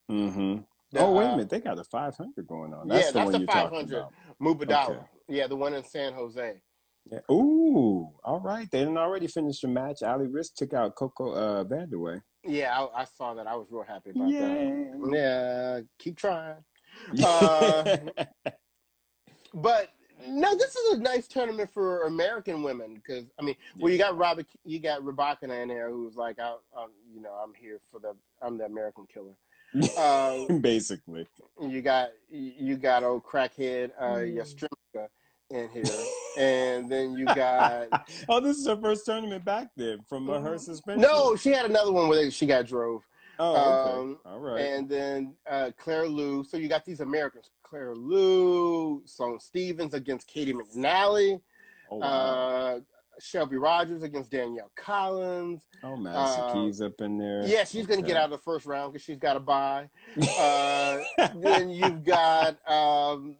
[0.09, 0.61] Mm-hmm.
[0.91, 1.49] the, oh, wait a uh, minute.
[1.49, 2.88] They got a 500 going on.
[2.88, 3.97] Yeah, That's the that's one the 500.
[3.97, 4.13] about.
[4.41, 4.89] Mubadala.
[4.89, 4.99] Okay.
[5.27, 6.61] Yeah, the one in San Jose.
[7.11, 7.19] Yeah.
[7.31, 8.69] Ooh, all right.
[8.71, 10.01] They didn't already finish the match.
[10.01, 12.21] Ali Riske took out Coco uh, Vandeweghe.
[12.43, 13.47] Yeah, I, I saw that.
[13.47, 15.09] I was real happy about that.
[15.11, 15.17] Yeah.
[15.17, 16.57] Yeah, keep trying.
[17.23, 17.97] Uh,
[19.53, 19.89] but
[20.27, 24.17] no, this is a nice tournament for American women because I mean, well, you got
[24.17, 27.99] Robert, you got Rebecca in there who's like, I, I'm, you know, I'm here for
[27.99, 29.35] the, I'm the American killer.
[29.97, 31.27] Uh, Basically.
[31.61, 35.09] you got, you got old crackhead uh, Yastremska
[35.49, 35.84] in here,
[36.38, 37.88] and then you got.
[38.29, 41.01] oh, this is her first tournament back then from uh, her suspension.
[41.01, 43.03] No, she had another one where she got drove.
[43.38, 43.99] Oh, okay.
[43.99, 44.62] Um, All right.
[44.62, 46.43] And then uh, Claire Liu.
[46.43, 51.41] So you got these Americans: Claire Liu, Sloane Stevens against Caty McNally,
[51.91, 52.08] oh, wow.
[52.08, 52.79] uh,
[53.19, 55.63] Shelby Rogers against Danielle Collins.
[55.84, 57.45] oh, Madison uh, Keys up in there.
[57.45, 59.89] Yeah, she's going to get out of the first round because she's got a bye.
[60.39, 60.99] Uh,
[61.36, 62.58] then you've got.
[62.69, 63.38] Um,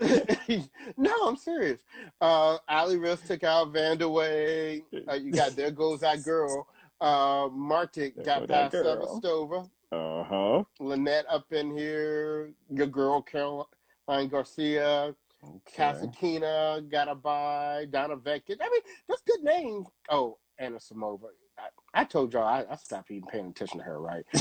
[0.96, 1.80] no, I'm serious.
[2.20, 4.82] Uh, Ali Riske took out Vandeweghe.
[5.08, 6.66] Uh, you got there goes that girl.
[7.00, 8.74] Uh, Martic There got past.
[8.74, 9.70] Sevastova.
[9.92, 10.64] Uh huh.
[10.78, 12.52] Linette up in here.
[12.68, 15.14] Your girl Caroline Garcia.
[15.42, 16.80] Okay.
[16.90, 17.86] Got a bye.
[17.90, 18.58] Donna Vekic.
[18.60, 19.86] I mean, that's good names.
[20.10, 21.28] Oh, Anisimova.
[21.58, 24.24] I, I told y'all I, I stopped even paying attention to her, right?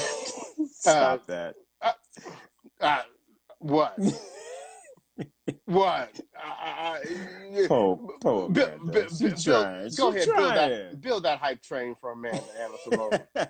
[0.72, 1.56] Stop that.
[2.82, 3.02] Uh,
[3.60, 3.98] what?
[5.66, 6.20] what?
[6.38, 8.92] I, I, Poor, poor Bi- Amanda.
[9.04, 9.90] bi- She bi- trying.
[9.98, 13.50] Go She ahead, build that, build that hype train for Amanda Anisimova.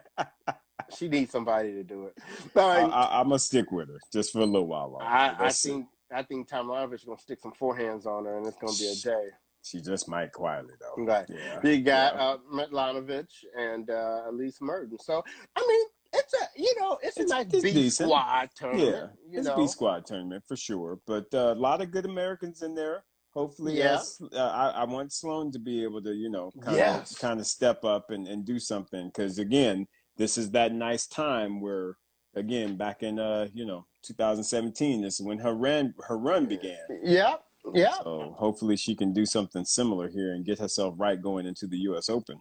[0.97, 2.17] she needs somebody to do it.
[2.55, 5.05] I, I'm gonna stick with her just for a little while longer.
[5.05, 8.58] I, I think I think Tomljanovic is gonna stick some forehands on her, and it's
[8.58, 9.29] gonna be a day.
[9.63, 11.03] she just might quietly though.
[11.03, 11.25] Right.
[11.29, 11.60] Yeah.
[11.63, 12.21] You got yeah.
[12.21, 14.97] uh, Metlanovich and uh, Elise Merton.
[14.99, 15.23] So
[15.55, 18.10] I mean, it's a you know, it's, It's- a nice it's B decent.
[18.10, 19.12] squad tournament.
[19.30, 19.56] Yeah, it's know.
[19.58, 23.04] B squad tournament for sure, but uh, a lot of good Americans in there.
[23.34, 23.93] Hopefully, Yeah.
[23.93, 24.19] yes.
[24.34, 27.12] Uh, I, I want Sloane to be able to, you know, kind Yes.
[27.12, 29.86] of kind of step up and, and do something because again,
[30.17, 31.95] this is that nice time where,
[32.36, 36.80] again, back in uh, you know, 2017, this is when her run her run began.
[37.04, 37.36] Yeah,
[37.74, 37.93] yeah.
[38.04, 41.78] So hopefully, she can do something similar here and get herself right going into the
[41.89, 42.10] U.S.
[42.10, 42.38] Open.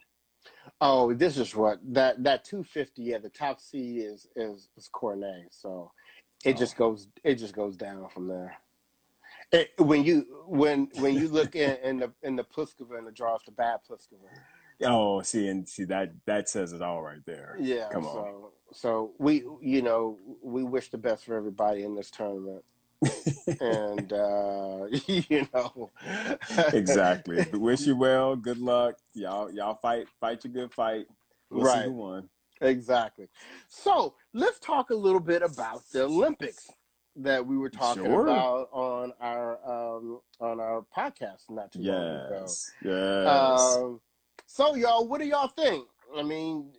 [0.80, 3.02] Oh, this is what that that 250.
[3.02, 5.48] Yeah, the top seed is is is Cornet.
[5.50, 5.90] So
[6.44, 6.58] it Oh.
[6.58, 8.56] just goes it just goes down from there.
[9.50, 13.12] It, when you when when you look in, in the in the Pliskova and the
[13.12, 14.28] draw draws the bad Pliskova.
[14.84, 17.56] Oh, see, and see that that says it all right there.
[17.58, 17.88] Yeah.
[17.90, 18.12] Come on.
[18.12, 22.64] so so we you know we wish the best for everybody in this tournament.
[23.60, 25.90] And uh you know
[26.72, 27.44] exactly.
[27.52, 28.34] Wish you well.
[28.36, 28.96] Good luck.
[29.14, 31.06] Y'all, y'all fight, fight your good fight.
[31.50, 31.84] We'll see Right.
[31.84, 32.28] who won.
[32.60, 33.28] exactly
[33.68, 36.68] so let's talk a little bit about the olympics
[37.14, 38.22] that we were talking Sure.
[38.26, 43.26] about on our um on our podcast not too long ago Yes, yes.
[43.28, 44.00] um
[44.46, 46.72] so y'all what do y'all think i mean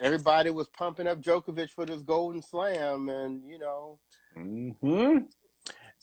[0.00, 3.98] everybody was pumping up Djokovic for this golden slam and you know
[4.36, 5.18] hmm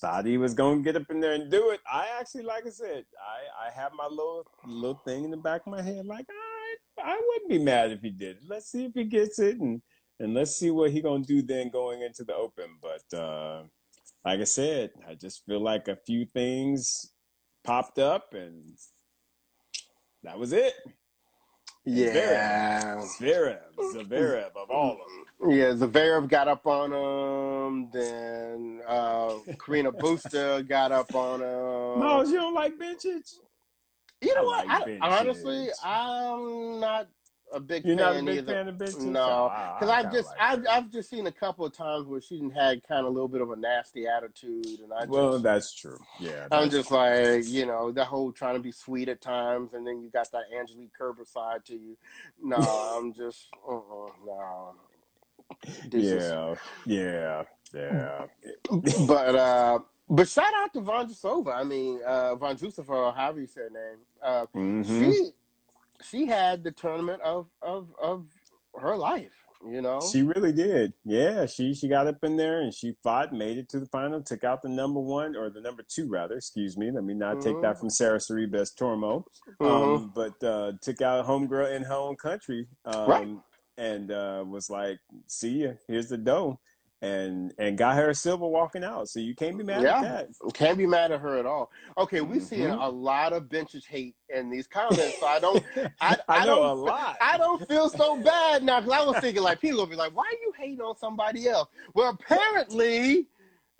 [0.02, 1.80] Thought he was gonna get up in there and do it.
[1.92, 5.62] I actually, like I said, I I have my little little thing in the back
[5.66, 8.38] of my head, like I I wouldn't be mad if he did.
[8.50, 9.82] Let's see if he gets it, and
[10.20, 12.80] and let's see what he gonna do then going into the Open.
[12.82, 13.64] But uh,
[14.26, 17.14] like I said, I just feel like a few things
[17.64, 18.78] popped up, and
[20.24, 20.74] that was it.
[21.86, 25.52] Yeah Zverev, Zverev of all of them.
[25.52, 27.90] Yeah, Zverev got up on him.
[27.92, 32.00] Then uh, Carreño Busta got up on him.
[32.00, 33.34] Miles, you don't like Bencic?
[34.22, 34.68] you know I what?
[34.68, 37.08] like I, honestly, I'm not
[37.54, 38.54] a big You're fan not a big either.
[38.54, 38.80] fan of?
[39.02, 40.66] No, because I I've just like I've.
[40.70, 43.42] I've just seen a couple of times where she had kind of a little bit
[43.42, 46.00] of a nasty attitude, and I well, just that's true.
[46.20, 49.74] Yeah, I'm that's just like you know the whole trying to be sweet at times,
[49.74, 51.98] and then you got that Angelique Kerber side to you.
[52.42, 52.58] No,
[52.98, 54.74] I'm just uh-uh, no.
[55.90, 58.26] This is- yeah, yeah, yeah.
[59.08, 61.56] but uh but shout out to Vondrusova.
[61.56, 64.00] I mean, uh Vondrusova, or however you say her name.
[64.22, 64.86] Uh Mhm.
[65.14, 65.32] she
[66.04, 68.26] she had the tournament of of of
[68.76, 69.32] her life,
[69.70, 70.02] you know.
[70.12, 70.94] She really did.
[71.06, 74.22] Yeah, she she got up in there and she fought, made it to the final,
[74.22, 76.36] took out the number one or the number two rather.
[76.36, 76.92] Excuse me.
[76.92, 79.24] Let me not take that from Sara Sorribes Tormo.
[79.62, 79.66] Mhm.
[79.70, 82.68] Um, but uh, took out a homegirl in her own country.
[82.86, 83.28] Um, Right.
[83.78, 85.72] And uh, was like, "See ya.
[85.88, 86.60] Here's the dough."
[87.04, 89.10] And and got her a silver walking out.
[89.10, 89.98] So you can't be mad Yeah.
[89.98, 90.02] at
[90.42, 90.54] that.
[90.54, 91.70] Can't be mad at her at all.
[91.98, 92.82] Okay, we see Mhm.
[92.82, 95.62] a lot of Bencic hate in these comments, so I don't
[96.00, 97.18] I, I know don't, a lot.
[97.20, 100.16] I don't feel so bad now because I was thinking like people will be like,
[100.16, 103.28] "Why are you hating on somebody else?" Well, apparently,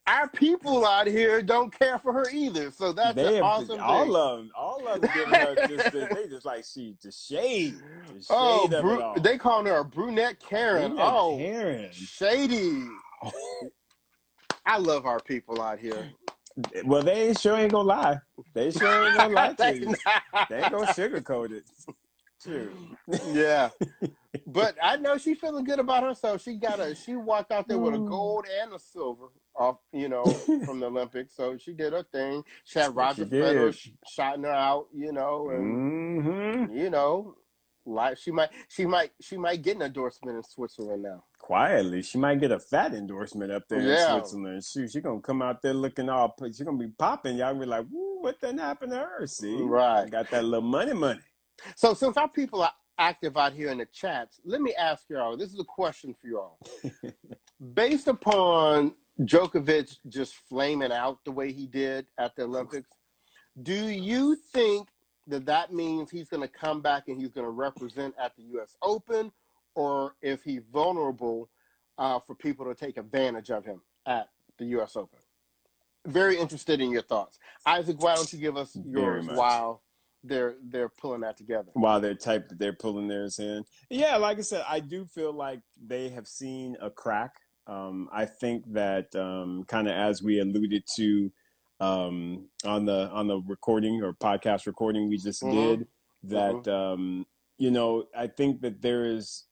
[0.06, 2.72] our people out here don't care for her either.
[2.72, 4.16] So that's they an awesome all thing.
[4.18, 7.76] of them, all of them giving her just the, they just like she the shade,
[8.08, 9.16] the shade Oh, bru- all.
[9.18, 10.90] they calling her a brunette Karen.
[10.90, 11.92] Brunette oh, Karen.
[11.94, 12.84] shady.
[14.66, 16.10] I love our people out here.
[16.86, 18.20] Well, they sure ain't gonna lie.
[18.54, 19.96] They sure ain't gonna lie to you.
[20.50, 21.64] They ain't gonna sugarcoat it.
[22.42, 22.74] True.
[23.26, 23.70] yeah.
[24.46, 26.42] But I know she's feeling good about herself.
[26.42, 30.10] She got a she walked out there with a gold and a silver off, you
[30.10, 30.26] know,
[30.66, 31.36] from the Olympics.
[31.36, 32.44] So she did her thing.
[32.66, 35.80] She had Roger Federer sh- shouting her out, you know, and
[36.22, 37.36] hmm you know,
[37.86, 41.24] like she might she might she might get an endorsement in Switzerland now.
[41.44, 44.16] Quietly, she might get a fat endorsement up there Yeah.
[44.16, 44.64] in Switzerland.
[44.64, 46.34] Shoot, she gonna come out there looking all.
[46.56, 47.36] She gonna be popping.
[47.36, 50.10] Y'all be like, "Woo, what then happened to her?" See, Right.
[50.10, 51.20] Got that little money, money.
[51.76, 55.36] So since our people are active out here in the chats, let me ask y'all.
[55.36, 56.60] This is a question for y'all.
[57.74, 62.90] Based upon Djokovic just flaming out the way he did at the Olympics,
[63.62, 64.88] do you think
[65.28, 68.44] that that means he's going to come back and he's going to represent at the
[68.54, 68.78] U.S.
[68.82, 69.30] Open,
[69.76, 71.50] or if he's vulnerable
[71.98, 74.96] uh, for people to take advantage of him at the U.S.
[74.96, 75.20] Open?
[76.06, 78.02] Very interested in your thoughts, Isaac.
[78.02, 79.84] Why don't you give us yours while
[80.24, 81.70] they're they're pulling that together?
[81.74, 83.64] while they're type they're pulling theirs in.
[83.90, 87.36] Yeah, like I said, I do feel like they have seen a crack.
[87.68, 91.32] Um, I think that um, kind of as we alluded to
[91.80, 95.52] um, on the on the recording or podcast recording we just Mhm.
[95.52, 95.88] did,
[96.24, 97.26] that um,
[97.58, 99.46] you know I think that there is.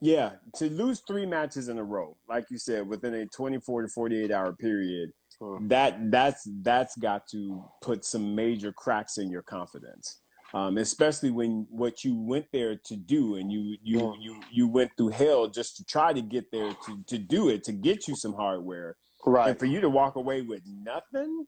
[0.00, 3.88] Yeah, to lose three matches in a row, like you said, within a 24 to
[3.88, 5.10] 48 hour period,
[5.40, 5.68] Hmm.
[5.68, 10.20] that that's that's got to put some major cracks in your confidence
[10.52, 14.12] um, especially when what you went there to do and you you Yeah.
[14.20, 17.64] you you went through hell just to try to get there to to do it
[17.64, 19.48] to get you some hardware Right.
[19.48, 21.46] and for you to walk away with nothing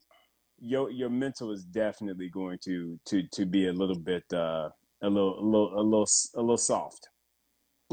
[0.58, 4.70] your your mental is definitely going to to to be a little bit uh
[5.02, 7.08] a little a little a little a little soft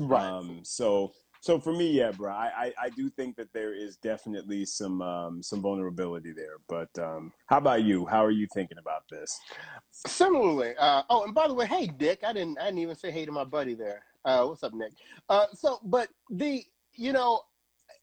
[0.08, 0.26] Right.
[0.26, 3.96] um, so so for me, yeah, bro, I, I, I do think that there is
[3.98, 6.58] definitely some um, some vulnerability there.
[6.68, 8.06] But um, how about you?
[8.06, 9.40] How are you thinking about this?
[9.92, 13.12] Similarly, uh, oh, and by the way, hey Dick, I didn't I didn't even say
[13.12, 14.04] hey to my buddy there.
[14.26, 14.94] Uh, what's up, Nick?
[15.30, 17.42] Uh, so, but the you know,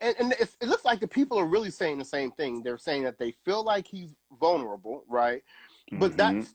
[0.01, 2.63] and, and it, it looks like the people are really saying the same thing.
[2.63, 5.43] They're saying that they feel like he's vulnerable, right?
[5.93, 6.17] But Mhm.
[6.17, 6.49] that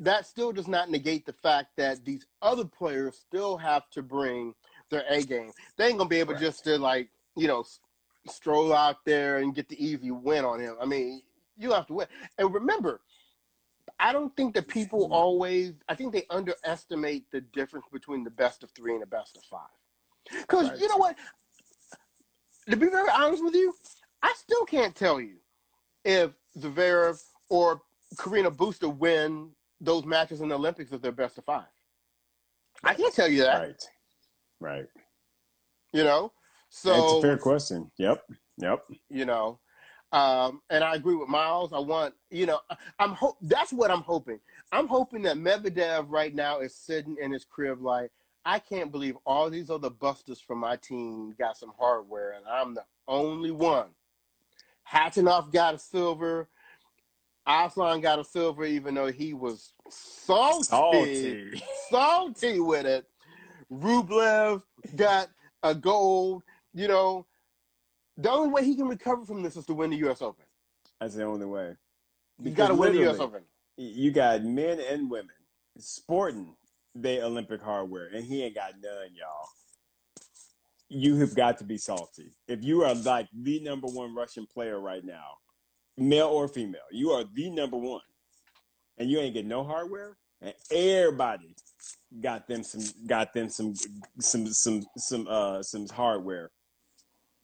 [0.00, 4.54] that still does not negate the fact that these other players still have to bring
[4.90, 5.52] their A game.
[5.76, 6.42] They ain't gonna be able Right.
[6.42, 7.80] just to like you know s-
[8.28, 10.76] stroll out there and get the easy win on him.
[10.80, 11.22] I mean,
[11.56, 12.06] you have to win.
[12.38, 13.00] And remember,
[13.98, 15.12] I don't think that people mm-hmm.
[15.12, 15.72] always.
[15.88, 19.42] I think they underestimate the difference between the best of three and the best of
[19.44, 19.68] five.
[20.30, 20.78] Because Right.
[20.80, 21.16] you know what?
[22.68, 23.74] To be very honest with you,
[24.22, 25.36] I still can't tell you
[26.04, 27.82] if Zverev or
[28.16, 29.50] Carreño Busta win
[29.80, 31.64] those matches in the Olympics if they're best of five.
[32.84, 33.60] I can't tell you that.
[33.60, 33.88] right,
[34.60, 34.86] right.
[35.92, 36.32] You know,
[36.68, 37.90] so it's a fair question.
[37.98, 38.22] Yep,
[38.58, 38.84] yep.
[39.08, 39.58] you know
[40.12, 42.60] um, and i agree with miles i want you know
[42.98, 44.38] i'm hope that's what i'm hoping
[44.72, 48.10] i'm hoping that medvedev right now is sitting in his crib like
[48.44, 52.74] i can't believe all these other busters from my team got some hardware and i'm
[52.74, 53.88] the only one
[54.90, 56.48] Khachanov got a silver
[57.46, 61.62] Aslan got a silver even though he was salty Salty.
[61.88, 63.06] salty with it.
[63.72, 64.62] Rublev
[64.96, 65.28] got
[65.62, 66.42] a gold.
[66.74, 67.26] You know,
[68.16, 70.22] the only way he can recover from this is to win the U.S.
[70.22, 70.44] Open.
[71.00, 71.76] That's the only way.
[72.42, 73.18] You got to win the U.S.
[73.18, 73.42] Open.
[73.76, 75.34] You got men and women
[75.78, 76.54] sporting
[76.94, 79.48] the Olympic hardware, and he ain't got none, y'all.
[80.88, 82.32] You have got to be salty.
[82.48, 85.36] If you are like the number one Russian player right now,
[85.96, 88.00] male or female, you are the number one,
[88.98, 91.54] and you ain't get no hardware, and everybody
[92.20, 93.74] got them some got them some
[94.18, 96.50] some some some uh some hardware.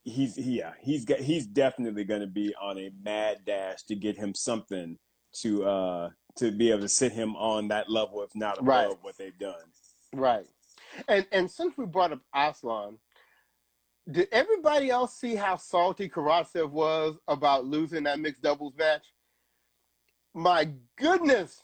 [0.03, 4.17] He's yeah he's got he's definitely going to be on a mad dash to get
[4.17, 4.99] him something
[5.43, 8.99] to uh to be able to sit him on that level, if not above Right.
[9.03, 9.55] what they've done.
[10.13, 10.47] Right.
[11.09, 12.99] And and since we brought up Aslan,
[14.11, 19.05] did everybody else see how salty Karatsev was about losing that mixed doubles match?
[20.35, 21.63] My goodness.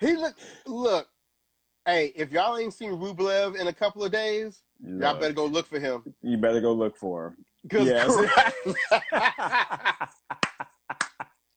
[0.00, 1.08] He look look.
[1.86, 5.66] Hey, if y'all ain't seen Rublev in a couple of days, y'all better go look
[5.66, 6.02] for him.
[6.22, 7.36] you better go look for him.
[7.62, 8.10] Because Yes.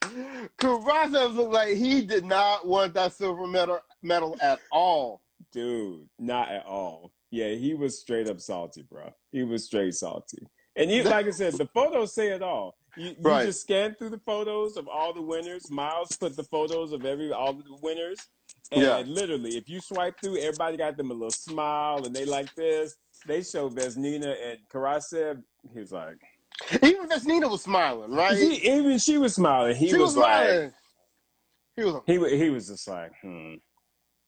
[0.59, 5.21] Karatsev looked like he did not want that silver medal medal at all.
[5.51, 7.11] Dude, not at all.
[7.31, 9.09] Yeah, he was straight up salty, bro.
[9.31, 10.39] He was straight salty.
[10.75, 12.75] And he, like I said, the photos say it all.
[12.95, 13.45] You, you Right.
[13.45, 15.69] just scan through the photos of all the winners.
[15.69, 18.19] Miles put the photos of every all the winners.
[18.71, 18.97] And Yeah.
[19.05, 22.95] literally, if you swipe through, everybody got them a little smile and they like this.
[23.25, 25.41] They show Vesnina and Karatsev.
[25.73, 26.17] He was like,
[26.83, 28.37] Even Vesnina was smiling, right?
[28.37, 29.75] She, even she was smiling.
[29.75, 30.73] He She was, like, smiling.
[31.75, 32.01] He was.
[32.31, 33.55] he he was just like, hmm.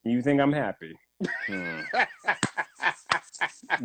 [0.04, 0.94] You think I'm happy?
[1.46, 1.80] Hmm.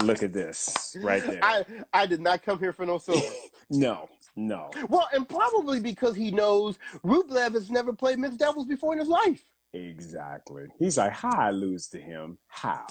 [0.03, 1.39] Look at this right there.
[1.43, 3.25] I I did not come here for no silver.
[3.69, 4.69] no, no.
[4.87, 9.09] well, and probably because he knows Rublev has never played mixed doubles before in his
[9.09, 9.43] life.
[9.73, 10.65] Exactly.
[10.79, 12.37] He's like, how I lose to him?
[12.47, 12.85] How?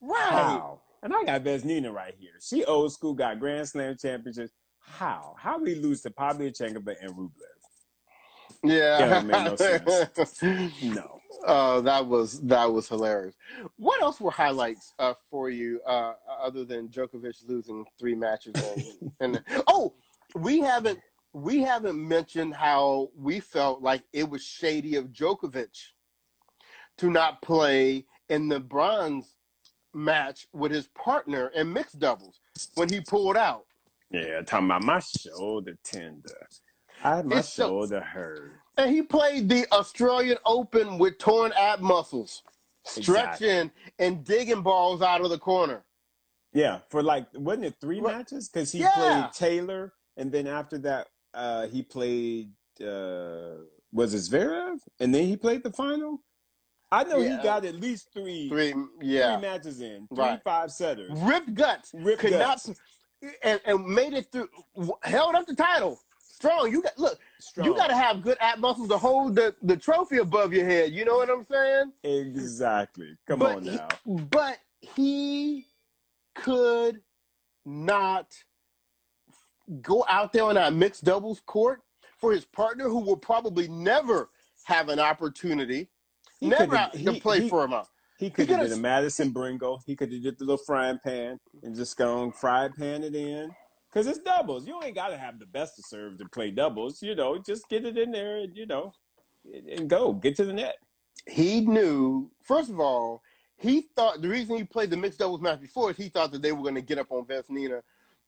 [0.00, 0.28] Right.
[0.30, 0.80] How?
[1.02, 2.32] And I got Vesnina right here.
[2.42, 4.52] She old school, got Grand Slam championships.
[4.78, 5.34] How?
[5.38, 7.30] How we lose to Pablo Pavlyuchenkova and Rublev?
[8.62, 8.98] Yeah.
[8.98, 10.42] Yeah, it made no sense.
[10.82, 11.20] No.
[11.46, 13.34] Uh, that was that was hilarious.
[13.76, 18.54] What else were highlights uh, for you uh, other than Djokovic losing three matches?
[18.56, 19.94] And, and oh,
[20.34, 20.98] we haven't
[21.32, 25.76] we haven't mentioned how we felt like it was shady of Djokovic
[27.00, 29.36] to not play in the bronze
[29.94, 32.40] match with his partner in mixed doubles
[32.74, 33.64] when he pulled out.
[34.10, 36.46] Yeah, talking about my shoulder tender.
[37.02, 38.52] I had my It's shoulder hurt.
[38.76, 42.42] And he played the Australian Open with torn ab muscles,
[42.84, 45.82] stretching and digging balls out of the corner.
[46.52, 48.16] Yeah, for like wasn't it three Right.
[48.18, 48.48] matches?
[48.50, 48.92] Because he Yeah.
[48.94, 53.56] played Taylor, and then after that, uh, he played uh,
[53.92, 56.22] was it Zverev, and then he played the final.
[56.92, 57.36] I know Yeah.
[57.36, 60.42] he got at least three, three, yeah, matches in, three Right.
[60.42, 62.76] five setters, ripped guts, ripped could guts, not,
[63.42, 64.48] and, and made it through,
[65.02, 66.00] held up the title.
[66.18, 66.72] Strong.
[66.72, 67.18] You got look.
[67.38, 67.66] strong.
[67.68, 70.90] You got to have good ab muscles to hold the, the trophy above your head.
[70.92, 71.92] You know what I'm saying?
[72.02, 73.16] exactly.
[73.26, 73.88] Come But on he- now.
[74.06, 75.66] But he
[76.34, 77.02] could
[77.66, 78.34] not
[79.82, 81.82] go out there on that mixed doubles court
[82.18, 84.30] for his partner, who will probably never
[84.64, 85.88] have an opportunity,
[86.40, 87.74] He never coulda- to he- play he- for him.
[88.18, 89.80] He could have did a Madison Brengle.
[89.86, 93.50] He could have did the little frying pan and just gone fry pan it in.
[93.94, 94.66] Cause it's doubles.
[94.66, 97.02] You ain't gotta have the best to serve to play doubles.
[97.02, 98.92] You know, just get it in there and you know,
[99.52, 100.76] and- and go get to the net.
[101.26, 102.30] He knew.
[102.42, 103.22] First of all,
[103.56, 106.40] he thought the reason he played the mixed doubles match before is he thought that
[106.42, 107.80] they were going to get up on Vesnina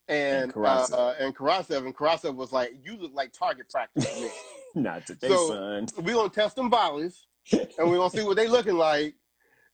[0.08, 0.92] and And Karatsev.
[0.92, 4.06] uh, and Karatsev, and Karatsev was like, "You look like target practice.
[4.74, 5.86] Not today, So- son.
[6.02, 9.14] we gonna test them volleys and we're gonna see what they looking like.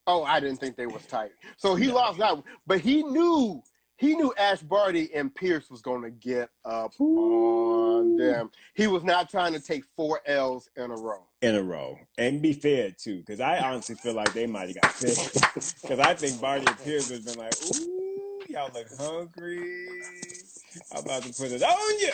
[0.06, 1.32] Oh, I didn't think they was tight.
[1.58, 1.94] So he No.
[1.96, 3.62] lost that, but he knew
[3.96, 8.50] he knew Ash Barty and Peers was gonna get up on them.
[8.74, 11.26] He was not trying to take four L's in a row.
[11.42, 13.18] in a row and be fair too.
[13.18, 15.16] Because I honestly feel like they might have got fed.
[15.82, 19.86] Because I think Barty and Peers has been like, "Ooh, y'all look hungry.
[20.92, 22.12] I'm about to put it on you,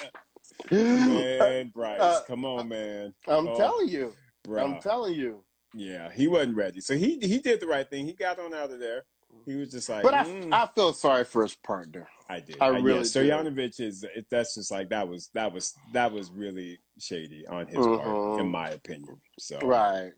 [1.14, 3.14] man." Bryce, Uh, come on, man.
[3.28, 4.12] I'm Oh, telling you.
[4.44, 4.64] Bro.
[4.64, 5.43] I'm telling you.
[5.74, 6.80] Yeah, he wasn't ready.
[6.80, 8.06] So he he did the right thing.
[8.06, 9.04] He got on out of there.
[9.44, 12.08] He was just like, But I, "Mm." I feel sorry for his partner.
[12.28, 12.56] I did.
[12.60, 12.86] I Uh, really
[13.24, 13.60] yeah, do.
[13.80, 17.78] Is it, that's just like that was that was that was really shady on his
[17.78, 18.02] Mhm.
[18.02, 19.20] part, in my opinion.
[19.38, 20.12] So Right.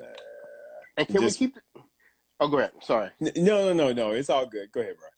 [0.00, 0.04] uh,
[0.96, 1.58] And can Just- we keep?
[2.40, 2.72] Oh, go ahead.
[2.82, 3.10] Sorry.
[3.20, 4.10] no, no, no, no.
[4.10, 4.70] It's all good.
[4.72, 5.08] Go ahead, bro.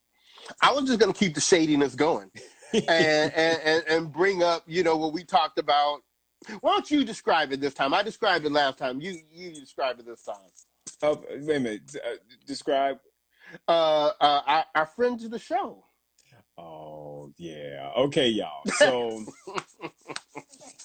[0.63, 2.31] I was just gonna keep the shadiness going.
[2.75, 6.01] and, and, and and bring up, you know, what we talked about.
[6.61, 7.93] Why don't you describe it this time?
[7.95, 9.01] I described it last time.
[9.01, 10.37] You you describe it this time.
[11.03, 11.97] Oh, wait a minute.
[11.97, 12.99] Uh, describe.
[13.69, 15.85] Uh, uh, our, our friends of the show.
[16.59, 17.91] Oh yeah.
[17.97, 18.63] Okay, y'all.
[18.73, 19.25] So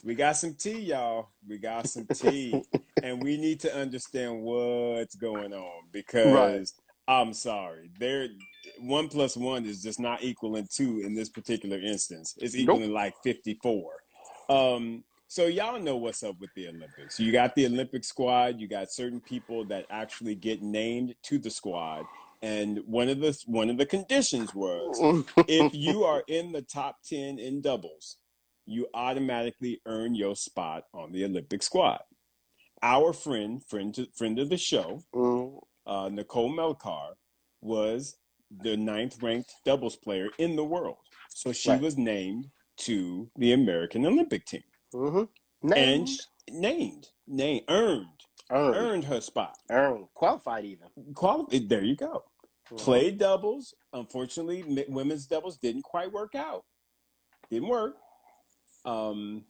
[0.04, 1.30] we got some tea, y'all.
[1.48, 2.64] We got some tea,
[3.02, 6.70] and we need to understand what's going on because Right.
[7.08, 7.92] I'm sorry.
[8.00, 8.28] There,
[8.80, 12.36] one plus one is just not equaling two in this particular instance.
[12.40, 12.82] It's Nope.
[12.82, 13.94] equaling like 54.
[14.50, 15.04] Um.
[15.28, 17.20] So y'all know what's up with the Olympics.
[17.20, 18.60] You got the Olympic squad.
[18.60, 22.06] You got certain people that actually get named to the squad,
[22.42, 25.02] and one of the one of the conditions was
[25.48, 28.18] if you are in the top 10 in doubles,
[28.66, 32.02] you automatically earn your spot on the Olympic squad.
[32.82, 37.14] Our friend, friend, to, friend of the show, Mm, uh, Nicole Melichar,
[37.62, 38.18] was
[38.62, 40.98] the ninth ranked doubles player in the world.
[41.30, 41.82] So she Right.
[41.82, 44.64] was named to the American Olympic team
[44.96, 45.28] mhm.
[45.64, 46.20] and Named, sh-
[46.50, 48.08] named, named, earned,
[48.52, 49.56] earned, earned her spot.
[49.70, 50.88] earned, qualified even.
[51.14, 51.70] Qualified.
[51.70, 52.24] there you go.
[52.72, 52.78] Mhm.
[52.80, 53.74] played doubles.
[53.94, 56.64] Unfortunately, women's doubles didn't quite work out.
[57.52, 57.98] Didn't work.
[58.86, 59.46] Um,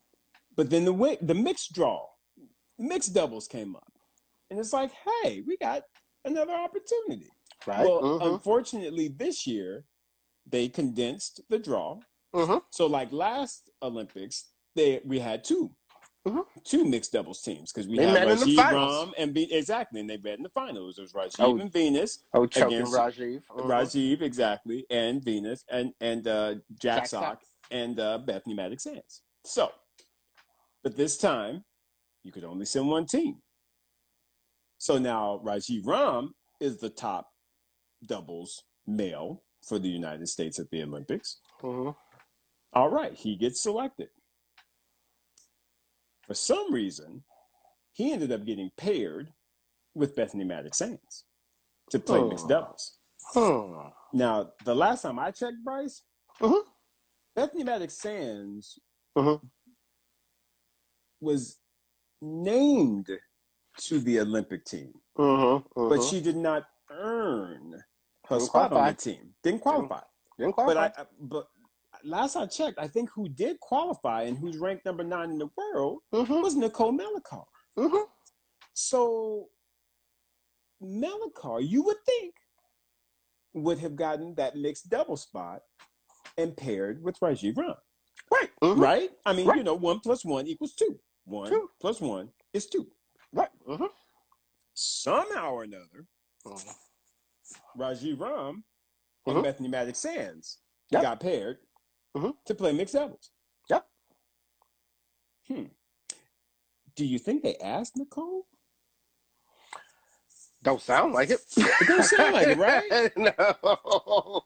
[0.56, 2.08] but then the the mixed draw,
[2.78, 3.92] mixed doubles came up,
[4.50, 4.92] and it's like,
[5.24, 5.84] hey, we got
[6.26, 7.30] another opportunity.
[7.68, 7.86] right.
[7.86, 8.34] Well, Mhm.
[8.34, 9.86] unfortunately, this year
[10.46, 12.00] they condensed the draw.
[12.34, 12.62] Mhm.
[12.70, 15.72] So, like last Olympics, they we had 2
[16.28, 16.44] Mhm.
[16.64, 18.58] two mixed doubles teams because we They had met Rajiv.
[18.58, 20.98] Ram and B- exactly, and they met in the finals.
[20.98, 21.58] It was Rajiv Oh.
[21.60, 22.24] and Venus.
[22.34, 23.44] Oh, choking against Rajiv.
[23.46, 23.66] Mhm.
[23.68, 27.44] Rajiv, exactly, and Venus, and and uh, Jack, Jack Sock Sock.
[27.70, 29.22] and uh, Bethany Mattek Sands.
[29.46, 29.72] So,
[30.82, 31.64] but this time,
[32.24, 33.44] you could only send one team.
[34.80, 37.32] So now Rajiv Ram is the top
[38.04, 41.40] doubles male for the United States at the Olympics.
[41.62, 41.92] Mm-hmm.
[42.74, 44.10] All right, he gets selected.
[46.28, 47.24] For some reason,
[47.94, 49.32] he ended up getting paired
[49.94, 51.26] with Bethany Mattek Sands
[51.92, 52.28] to play Oh.
[52.30, 53.00] mixed doubles.
[53.34, 53.88] Hmm.
[54.14, 56.04] Now, the last time I checked, Bryce,
[56.40, 56.64] Mhm.
[57.36, 58.80] Bethany Mattek Sands
[59.18, 59.42] Mhm.
[61.22, 61.60] was
[62.22, 63.10] named
[63.78, 65.90] to the Olympic team, Mm-hmm.
[65.90, 67.74] but she did not earn
[68.26, 69.36] her Didn't spot on the team.
[69.44, 70.02] Didn't qualify.
[70.38, 70.88] didn't But qualify.
[70.98, 71.48] I, I- but
[72.06, 75.50] last I checked, I think who did qualify and who's ranked number nine in the
[75.58, 76.42] world mm-hmm.
[76.42, 77.46] was Nicole Melichar.
[77.78, 78.04] Mm-hmm.
[78.74, 79.48] So
[80.84, 82.36] Melichar, you would think,
[83.54, 85.62] would have gotten that mixed double spot
[86.38, 87.76] and paired with Rajiv Ram.
[88.32, 88.50] Right.
[88.62, 88.78] Mhm.
[88.80, 89.12] Right?
[89.26, 91.00] I mean, you know, one plus one equals two.
[91.26, 91.70] One Two.
[91.80, 92.88] plus one is two.
[93.32, 93.50] Right.
[93.68, 93.86] Mm-hmm.
[94.74, 96.06] Somehow or another,
[97.78, 98.64] Rajiv Ram
[99.26, 99.44] and Mhm.
[99.44, 100.60] Bethany Mattek Sands
[100.92, 101.02] Yep.
[101.02, 101.58] got paired
[102.16, 102.34] Mhm.
[102.46, 103.32] to play mixed doubles.
[103.70, 103.88] Yep.
[105.48, 105.64] Hmm.
[106.96, 108.48] Do you think they asked Nicole?
[110.64, 111.42] Don't sound like it.
[111.58, 113.12] It don't sound like it, right?
[113.18, 114.42] no.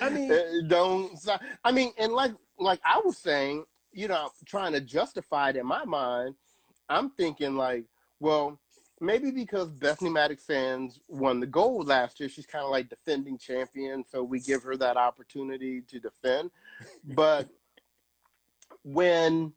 [0.00, 1.16] I mean, It don't.
[1.62, 5.66] I mean, and like like I was saying, you know, trying to justify it in
[5.66, 6.34] my mind,
[6.88, 7.84] I'm thinking like,
[8.18, 8.58] well,
[9.00, 13.38] maybe because Bethany Mattek Sands won the gold last year, she's kind of like defending
[13.38, 16.50] champion, so we give her that opportunity to defend.
[17.04, 17.48] But
[18.84, 19.52] when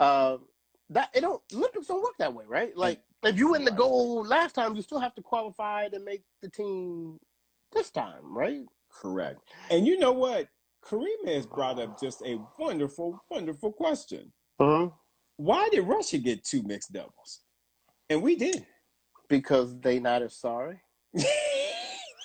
[0.00, 0.38] uh
[0.90, 2.76] that it don't Olympics don't work that way, right?
[2.76, 3.78] Like if you win the Right.
[3.78, 7.18] gold last time, you still have to qualify to make the team
[7.72, 8.64] this time, right?
[8.90, 9.40] correct.
[9.70, 10.48] And you know what?
[10.84, 14.32] Karima has brought up just a wonderful, wonderful question.
[14.60, 14.94] Mm-hmm.
[15.36, 17.40] Why did Russia get two mixed doubles?
[18.10, 18.66] And we did.
[19.28, 20.80] Because they not as sorry.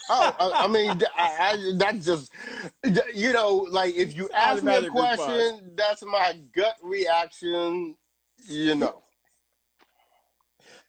[0.09, 2.31] Oh, I, I mean, I, I, that's just,
[3.13, 5.15] you know, like if you ask me a response.
[5.21, 7.95] question, that's my gut reaction.
[8.47, 9.03] You know.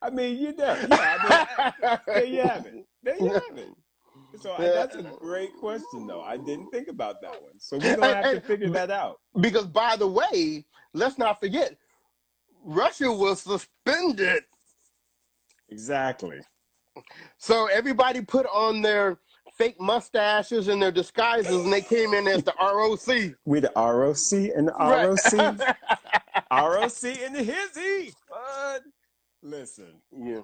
[0.00, 2.86] I mean, you know, yeah, I mean, there you have it.
[3.02, 3.68] There you have it.
[4.40, 6.20] So I- that's a great question, though.
[6.22, 7.58] I didn't think about that one.
[7.58, 9.18] So we're gonna have to figure that out.
[9.40, 11.76] because by the way, let's not forget,
[12.64, 14.44] Russia was suspended.
[15.70, 16.38] Exactly.
[17.38, 19.18] So everybody put on their
[19.56, 23.34] fake mustaches and their disguises, and they came in as the ROC.
[23.44, 25.06] We the ROC and the Right.
[25.06, 25.58] ROC,
[26.52, 28.12] ROC and the hizzy.
[28.28, 28.82] Bud,
[29.42, 30.42] listen, yeah.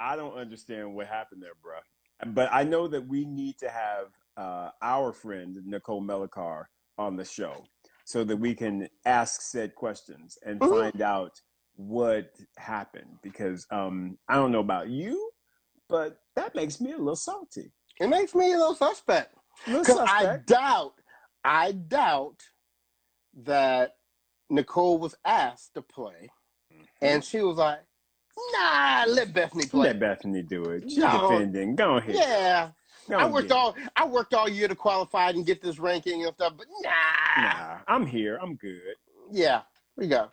[0.00, 2.32] I don't understand what happened there, bruh.
[2.34, 6.64] But I know that we need to have uh, our friend Nicole Melichar
[6.98, 7.64] on the show
[8.04, 10.70] so that we can ask said questions and Mhm.
[10.70, 11.40] find out
[11.76, 13.18] what happened.
[13.22, 15.30] Because um, I don't know about you,
[15.88, 17.72] but that makes me a little salty.
[18.00, 19.34] It makes me a little suspect.
[19.66, 20.94] Because I doubt,
[21.44, 22.42] I doubt
[23.44, 23.96] that
[24.50, 26.28] Nicole was asked to play,
[26.72, 26.82] mm-hmm.
[27.00, 27.80] and she was like,
[28.52, 30.84] "Nah, let Bethany play." Let Bethany do it.
[30.90, 31.30] She's No.
[31.30, 31.76] defending.
[31.76, 32.14] Go ahead.
[32.16, 32.70] yeah,
[33.08, 33.52] Go I worked it.
[33.52, 37.42] all I worked all year to qualify and get this ranking and stuff, but nah,
[37.42, 38.38] Nah, I'm here.
[38.42, 38.96] I'm good.
[39.30, 39.62] yeah,
[39.96, 40.30] we go.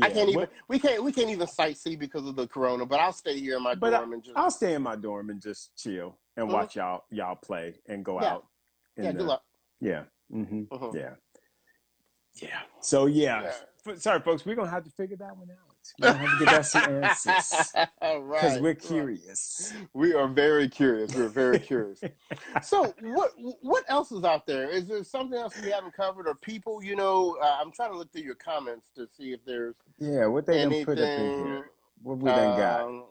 [0.00, 0.34] I can't even.
[0.34, 1.02] what- We can't.
[1.02, 2.86] We can't even sightsee because of the corona.
[2.86, 4.36] But I'll stay here in my But I- dorm and just.
[4.36, 6.52] I'll stay in my dorm and just chill and Mhm.
[6.52, 8.34] watch y'all y'all play and go Yeah.
[8.34, 8.46] out.
[8.96, 9.44] yeah, the- good luck.
[9.80, 10.04] Yeah.
[10.30, 10.94] hmm Mhm.
[10.94, 11.14] Yeah.
[12.34, 12.62] Yeah.
[12.80, 13.42] So yeah.
[13.42, 13.92] Yeah.
[13.94, 14.44] F- Sorry, folks.
[14.44, 15.69] We're gonna have to figure that one out.
[16.00, 18.80] We're gonna have to get us some answers All because right, we're right.
[18.80, 19.72] curious.
[19.92, 21.14] We are very curious.
[21.14, 22.00] We're very curious.
[22.62, 24.68] so, what what else is out there?
[24.70, 26.82] Is there something else we haven't covered, or people?
[26.82, 30.26] You know, uh, I'm trying to look through your comments to see if there's Yeah.
[30.26, 31.46] What they done put up in anything.
[31.46, 31.70] here?
[32.02, 32.80] What we done got?
[32.82, 33.04] um,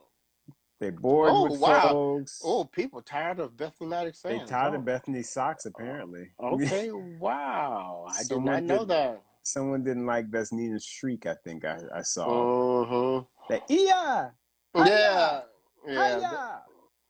[0.79, 1.89] They bored oh, with wow.
[1.89, 2.41] folks.
[2.43, 4.77] oh, people tired of Bethany Mattek they tired oh.
[4.77, 6.29] of Bethany socks apparently.
[6.41, 8.05] Okay, wow.
[8.09, 9.21] I did not know did- that.
[9.43, 11.25] Someone didn't like Bethany's shriek.
[11.25, 12.83] I think I, I saw.
[12.83, 13.23] Uh-huh.
[13.49, 13.61] The.
[13.69, 14.29] Yeah,
[14.75, 15.41] yeah.
[15.87, 16.61] Hiya!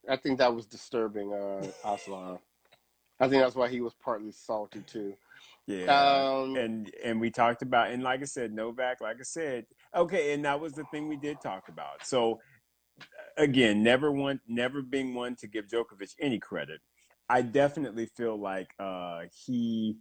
[0.10, 2.40] I think that was disturbing, uh, Aslan.
[3.20, 5.14] I think that's why he was partly salty too.
[5.68, 6.32] Yeah.
[6.40, 9.66] Um, and and we talked about and like I said, Novak, like I said,
[9.96, 12.06] okay, and that was the thing we did talk about.
[12.06, 12.40] So
[13.38, 16.82] again, never one never being one to give Djokovic any credit.
[17.30, 19.98] I definitely feel like uh he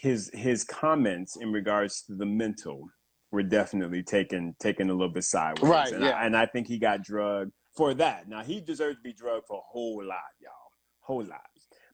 [0.00, 2.88] his his comments in regards to the mental
[3.32, 5.70] were definitely taken taken a little bit sideways.
[5.70, 6.10] Right, And, yeah.
[6.10, 8.26] I, and I think he got drugged for that.
[8.26, 10.52] Now he deserves to be drugged for a whole lot, y'all.
[11.00, 11.42] Whole lot.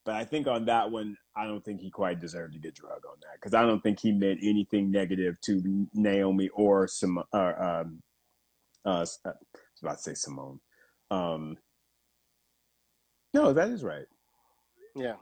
[0.05, 3.05] But I think on that one, I don't think he quite deserved to get drugged
[3.05, 7.19] on that because I don't think he meant anything negative to Naomi or some.
[7.33, 8.03] Uh, um,
[8.85, 9.19] uh, I was
[9.83, 10.61] about to say Simone.
[11.11, 11.57] Um,
[13.35, 14.07] no, that is right.
[14.95, 15.17] Yeah.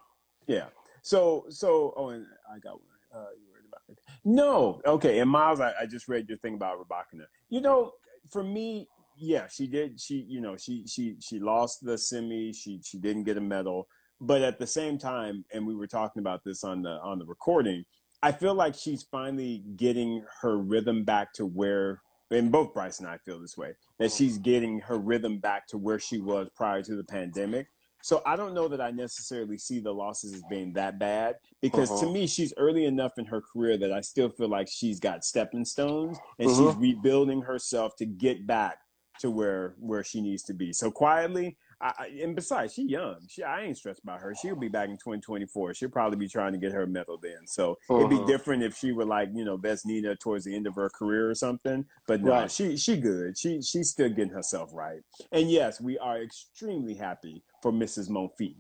[0.47, 0.67] Yeah.
[1.05, 2.81] So so oh, and I got one.
[3.15, 3.99] Uh, you worried about it?
[4.25, 4.81] No.
[4.87, 5.19] Okay.
[5.19, 7.27] And Miles, I, I just read your thing about Rybakina.
[7.51, 7.93] You know,
[8.33, 8.89] for me,
[9.19, 10.01] yeah, she did.
[10.01, 12.55] She you know she she she lost the semi.
[12.55, 13.87] She she didn't get a medal.
[14.19, 17.27] But at the same time, and we were talking about this on the on the
[17.27, 17.85] recording.
[18.23, 22.01] I feel like she's finally getting her rhythm back to where
[22.31, 25.79] and both Bryce and I feel this way that she's getting her rhythm back to
[25.79, 27.69] where she was prior to the pandemic.
[28.05, 31.91] So I don't know that I necessarily see the losses as being that bad because
[31.91, 32.03] uh-huh.
[32.03, 35.25] to me she's early enough in her career that I still feel like she's got
[35.25, 36.73] stepping stones and uh-huh.
[36.73, 38.77] she's rebuilding herself to get back
[39.21, 40.71] to where where she needs to be.
[40.71, 43.17] So quietly, I, and besides, she young.
[43.29, 44.35] She, I ain't stressed about her.
[44.41, 45.75] She'll be back in 2024.
[45.75, 47.47] She'll probably be trying to get her medal then.
[47.47, 47.99] So uh-huh.
[47.99, 48.27] it'd be uh-huh.
[48.27, 51.35] different if she were like, you know, Vesnina towards the end of her career or
[51.35, 51.85] something.
[52.07, 52.51] But no, right.
[52.51, 53.39] she she good.
[53.39, 55.01] She she's still getting herself right.
[55.33, 58.09] And yes, we are extremely happy for Mrs.
[58.09, 58.57] Monfils.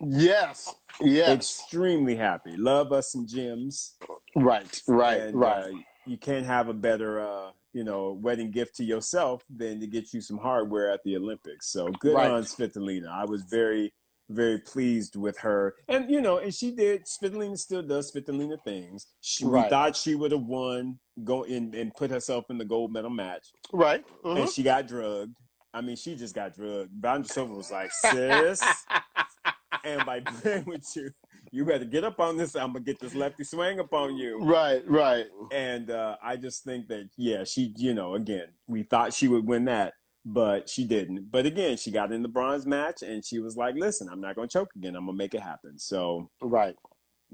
[0.00, 2.54] Yes, yes, extremely happy.
[2.56, 3.94] Love us some gems.
[4.34, 5.64] Right, right, and, right.
[5.64, 9.86] Uh, you can't have a better uh, you know, wedding gift to yourself than to
[9.86, 11.68] get you some hardware at the Olympics.
[11.68, 12.30] So good right.
[12.30, 13.08] on Svitolina.
[13.08, 13.92] I was very,
[14.30, 15.74] very pleased with her.
[15.86, 19.08] And, you know, and she did, Svitolina still does Svitolina things.
[19.20, 19.64] She, right.
[19.64, 23.10] We thought she would have won, go in and put herself in the gold medal
[23.10, 23.48] match.
[23.74, 24.02] Right.
[24.24, 24.38] Mm-hmm.
[24.38, 25.36] And she got drugged.
[25.74, 26.98] I mean, she just got drugged.
[26.98, 28.62] Vondrousova was like, sis.
[29.84, 31.10] and by playing with you,
[31.50, 32.54] you better get up on this.
[32.56, 34.38] I'm gonna get this lefty swing upon you.
[34.42, 35.26] Right, right.
[35.52, 39.46] And uh, I just think that yeah, she, you know, again, we thought she would
[39.46, 39.94] win that,
[40.24, 41.30] but she didn't.
[41.30, 44.36] But again, she got in the bronze match, and she was like, "Listen, I'm not
[44.36, 44.96] gonna choke again.
[44.96, 46.76] I'm gonna make it happen." So right,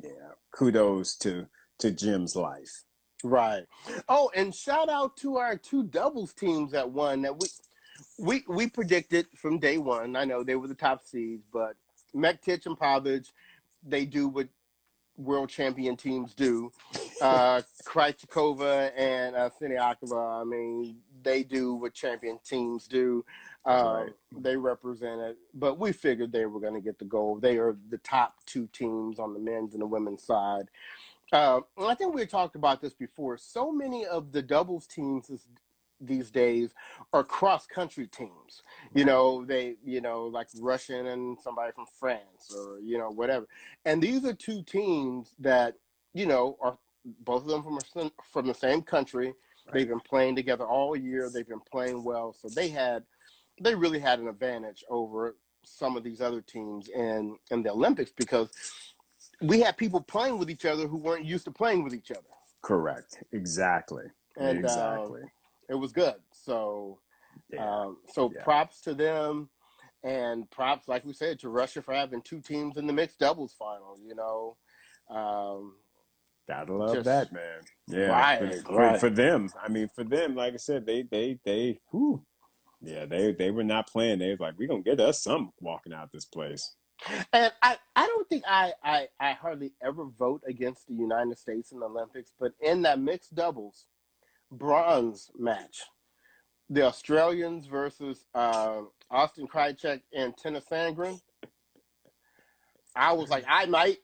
[0.02, 0.10] yeah,
[0.52, 1.46] kudos to
[1.78, 2.84] to Jim's life.
[3.24, 3.64] Right.
[4.08, 7.22] Oh, and shout out to our two doubles teams that won.
[7.22, 7.46] That we
[8.18, 10.16] we we predicted from day one.
[10.16, 11.74] I know they were the top seeds, but
[12.14, 13.26] Mektic and Pavic
[13.82, 14.48] they do what
[15.16, 16.72] world champion teams do.
[17.20, 23.24] Uh, Krejcikova and uh, Siniakova, I mean, they do what champion teams do.
[23.64, 24.10] Right.
[24.36, 27.42] They represent it, but we figured they were going to get the gold.
[27.42, 30.68] They are the top two teams on the men's and the women's side.
[31.32, 33.38] Uh, I think we talked about this before.
[33.38, 35.30] So many of the doubles teams
[36.02, 36.74] these days
[37.12, 38.62] are cross country teams.
[38.94, 43.46] You know, they, you know, like Russian and somebody from France or, you know, whatever.
[43.84, 45.74] And these are two teams that,
[46.12, 46.76] you know, are
[47.24, 49.26] both of them from, from the same country.
[49.26, 49.74] Right.
[49.74, 51.30] They've been playing together all year.
[51.30, 52.34] They've been playing well.
[52.38, 53.04] So they had,
[53.60, 58.12] they really had an advantage over some of these other teams in, in the Olympics
[58.16, 58.50] because
[59.40, 62.20] we had people playing with each other who weren't used to playing with each other.
[62.62, 63.22] Correct.
[63.32, 64.04] Exactly.
[64.36, 65.22] And, exactly.
[65.22, 65.26] Uh,
[65.68, 66.14] it was good.
[66.32, 66.98] So,
[67.52, 67.66] yeah.
[67.66, 68.42] um, so yeah.
[68.42, 69.48] props to them,
[70.04, 73.54] and props, like we said, to Russia for having two teams in the mixed doubles
[73.58, 73.96] final.
[74.04, 74.56] You know,
[75.10, 75.74] um,
[76.48, 77.60] gotta love just, that, man.
[77.88, 79.00] Yeah, right, for, right.
[79.00, 79.48] For, them.
[79.62, 81.78] I mean, for them, like I said, they they they.
[81.90, 82.24] Whew,
[82.80, 84.18] yeah, they they were not playing.
[84.18, 86.74] They was like, we gonna get us some walking out this place.
[87.32, 91.72] And I, I don't think I, I, I hardly ever vote against the United States
[91.72, 93.86] in the Olympics, but in that mixed doubles,
[94.52, 95.82] bronze match.
[96.70, 98.80] The Australians versus uh,
[99.10, 101.20] Austin Krajicek and Tennys Sandgren.
[102.94, 103.98] I was like, I might.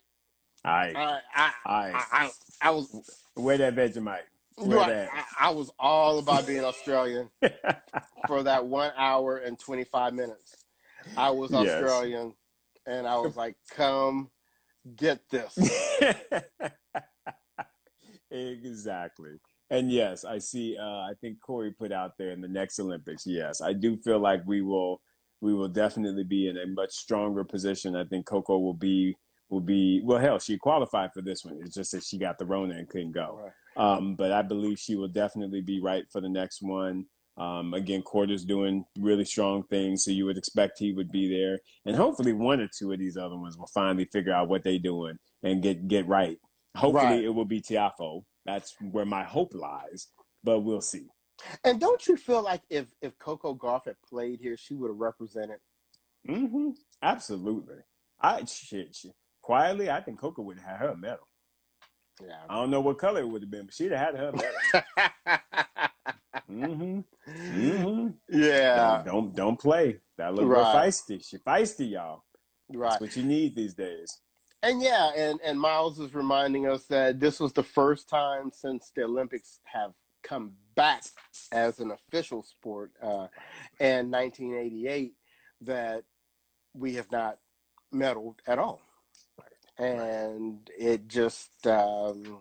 [0.65, 2.31] I, I, I, I, I,
[2.61, 3.15] I was.
[3.35, 4.23] Where that Vegemite?
[4.57, 5.11] Where right, that?
[5.13, 7.31] I, I was all about being Australian
[8.27, 10.57] for that one hour and 25 minutes.
[11.17, 12.35] I was Australian, yes.
[12.87, 14.31] and I was like, come
[14.97, 15.57] get this.
[18.31, 19.39] exactly.
[19.71, 20.77] And yes, I see.
[20.79, 23.27] Uh, I think Corey put out there in the next Olympics.
[23.27, 25.01] Yes, I do feel like we will.
[25.41, 27.95] We will definitely be in a much stronger position.
[27.95, 29.14] I think Coco will be
[29.51, 30.19] will be well.
[30.19, 31.59] Hell, she qualified for this one.
[31.62, 33.41] It's just that she got the Rona and couldn't go.
[33.45, 33.53] Right.
[33.79, 37.05] Um, but I believe she will definitely be right for the next one.
[37.37, 41.61] Um, again, Korda's doing really strong things, so you would expect he would be there,
[41.87, 44.79] and hopefully one or two of these other ones will finally figure out what they're
[44.79, 46.39] doing and get get right.
[46.75, 47.25] Hopefully, right.
[47.25, 50.09] it will be Tiafoe that's where my hope lies,
[50.43, 51.07] but we'll see.
[51.65, 54.97] And don't you feel like if if Coco Gauff had played here, she would have
[54.97, 55.59] represented?
[56.29, 56.71] Mm-hmm.
[57.03, 57.77] Absolutely.
[58.21, 59.13] I shit, shit.
[59.43, 61.29] Quietly, I think Coco would have had her medal.
[62.27, 62.41] Yeah.
[62.49, 65.41] I don't know what color it would have been, but she'd have had her medal.
[66.51, 67.01] mm-hmm.
[67.31, 68.09] Mm-hmm.
[68.31, 69.03] Yeah.
[69.05, 70.01] Don't, don't don't play.
[70.17, 70.75] That little right.
[70.75, 71.25] feisty.
[71.25, 72.25] She feisty, y'all.
[72.73, 72.91] Right.
[72.91, 74.19] That's what you need these days.
[74.63, 78.91] And yeah, and, and Miles is reminding us that this was the first time since
[78.95, 79.93] the Olympics have
[80.23, 81.05] come back
[81.53, 83.29] as an official sport uh,
[83.79, 85.13] in 1988
[85.63, 86.03] that
[86.75, 87.39] we have not
[87.95, 88.81] medaled at all.
[89.79, 92.41] And it just, um,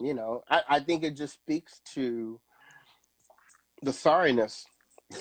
[0.00, 2.40] you know, I, I think it just speaks to
[3.82, 4.64] the sorriness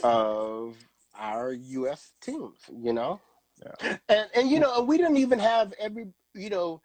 [0.03, 0.77] of
[1.17, 2.13] our U.S.
[2.21, 3.19] teams, you know?
[3.61, 3.97] Yeah.
[4.07, 6.07] And, and, you know, we didn't even have every,
[6.37, 6.81] you know,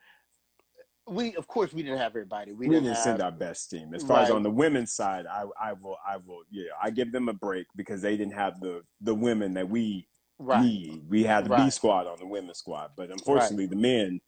[1.06, 2.52] we of course we didn't have everybody.
[2.52, 3.94] We, We didn't, didn't have, send our best team.
[3.94, 7.12] As far as on the women's side, I, I will, I will, yeah, I give
[7.12, 10.06] them a break because they didn't have the the women that we
[10.38, 10.64] right.
[10.64, 11.02] need.
[11.08, 14.20] We had the B squad on the women's squad, but unfortunately, the men.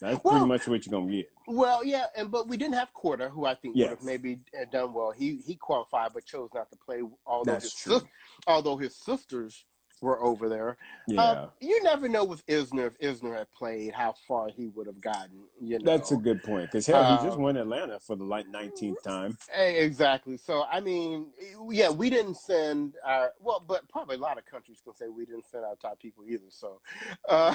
[0.00, 1.26] That's Well- pretty much what you're gonna get.
[1.46, 4.64] Well, yeah, and but we didn't have Korda, who I think would have maybe uh,
[4.72, 5.12] done well.
[5.12, 7.02] He he qualified, but chose not to play.
[7.24, 8.08] Although That's his true.
[8.48, 9.64] although his sisters
[10.02, 10.76] were over there.
[11.06, 14.86] Yeah, Um, you never know with Isner if Isner had played how far he would
[14.86, 15.44] have gotten.
[15.60, 16.64] You know, that's a good point.
[16.70, 19.38] Because hell, he just Um, won Atlanta for the like 19th time.
[19.54, 20.36] Exactly.
[20.36, 21.28] So I mean,
[21.70, 25.24] yeah, we didn't send our well, but probably a lot of countries can say we
[25.24, 26.50] didn't send our top people either.
[26.50, 26.80] So,
[27.28, 27.54] uh,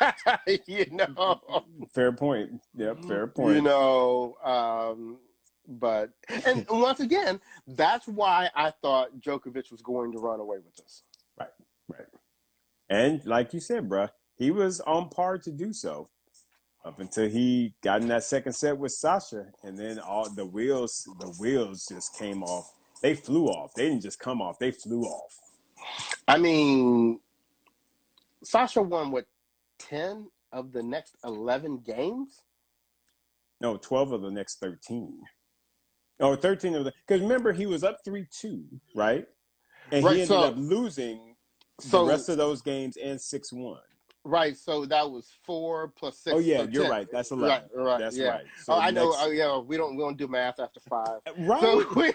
[0.66, 2.60] you know, Fair point.
[2.74, 3.56] Yep, fair point.
[3.56, 5.18] you know, um,
[5.66, 6.10] but
[6.46, 11.02] and once again, that's why I thought Djokovic was going to run away with this.
[12.90, 16.08] And like you said, bruh, he was on par to do so
[16.84, 21.06] up until he got in that second set with Sasha, and then all the wheels,
[21.20, 22.72] the wheels just came off.
[23.02, 23.74] They flew off.
[23.74, 24.58] They didn't just come off.
[24.58, 25.38] They flew off.
[26.26, 27.20] I mean,
[28.42, 29.26] Sasha won what
[29.78, 32.40] ten of the next eleven games.
[33.60, 35.18] No, 12 of the next 13.
[36.20, 38.64] Oh, 13 of the because remember he was up 3-2,
[38.94, 39.26] right?
[39.90, 41.27] And Right, he ended so- up losing
[41.80, 43.78] So the rest of those games and 6-1.
[44.24, 46.34] right, so that was four plus oh, six.
[46.36, 46.90] Oh yeah, you're 10.
[46.90, 47.08] right.
[47.10, 47.68] That's Right, 11.
[47.74, 48.28] right, That's yeah.
[48.28, 48.44] right.
[48.62, 49.10] So oh, I know.
[49.10, 51.20] next- Oh, yeah, we don't we don't do math after five.
[51.26, 51.60] Uh, right.
[51.60, 52.12] So we,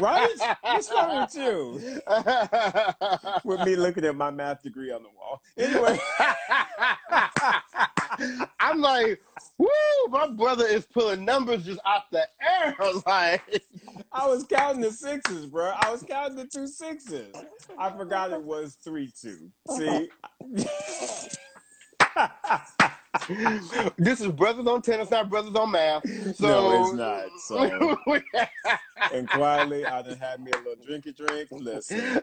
[0.00, 0.36] Right?
[0.62, 2.00] What's wrong with you?
[3.44, 5.40] with me looking at my math degree on the wall.
[5.56, 5.98] Anyway,
[8.60, 9.20] I'm like,
[9.58, 9.68] woo!
[10.10, 12.76] My brother is pulling numbers just out the air.
[13.06, 13.64] Like,
[14.12, 15.72] I was counting the sixes, bro.
[15.80, 17.32] I was counting the two sixes.
[17.78, 19.50] I forgot it was three two.
[19.76, 20.08] See,
[23.98, 26.02] this is brothers on tennis, not brothers on math.
[26.36, 27.24] So no, it's not.
[27.48, 27.58] So,
[29.12, 31.48] and quietly, I done had me a little drinky drink.
[31.50, 32.20] Listen,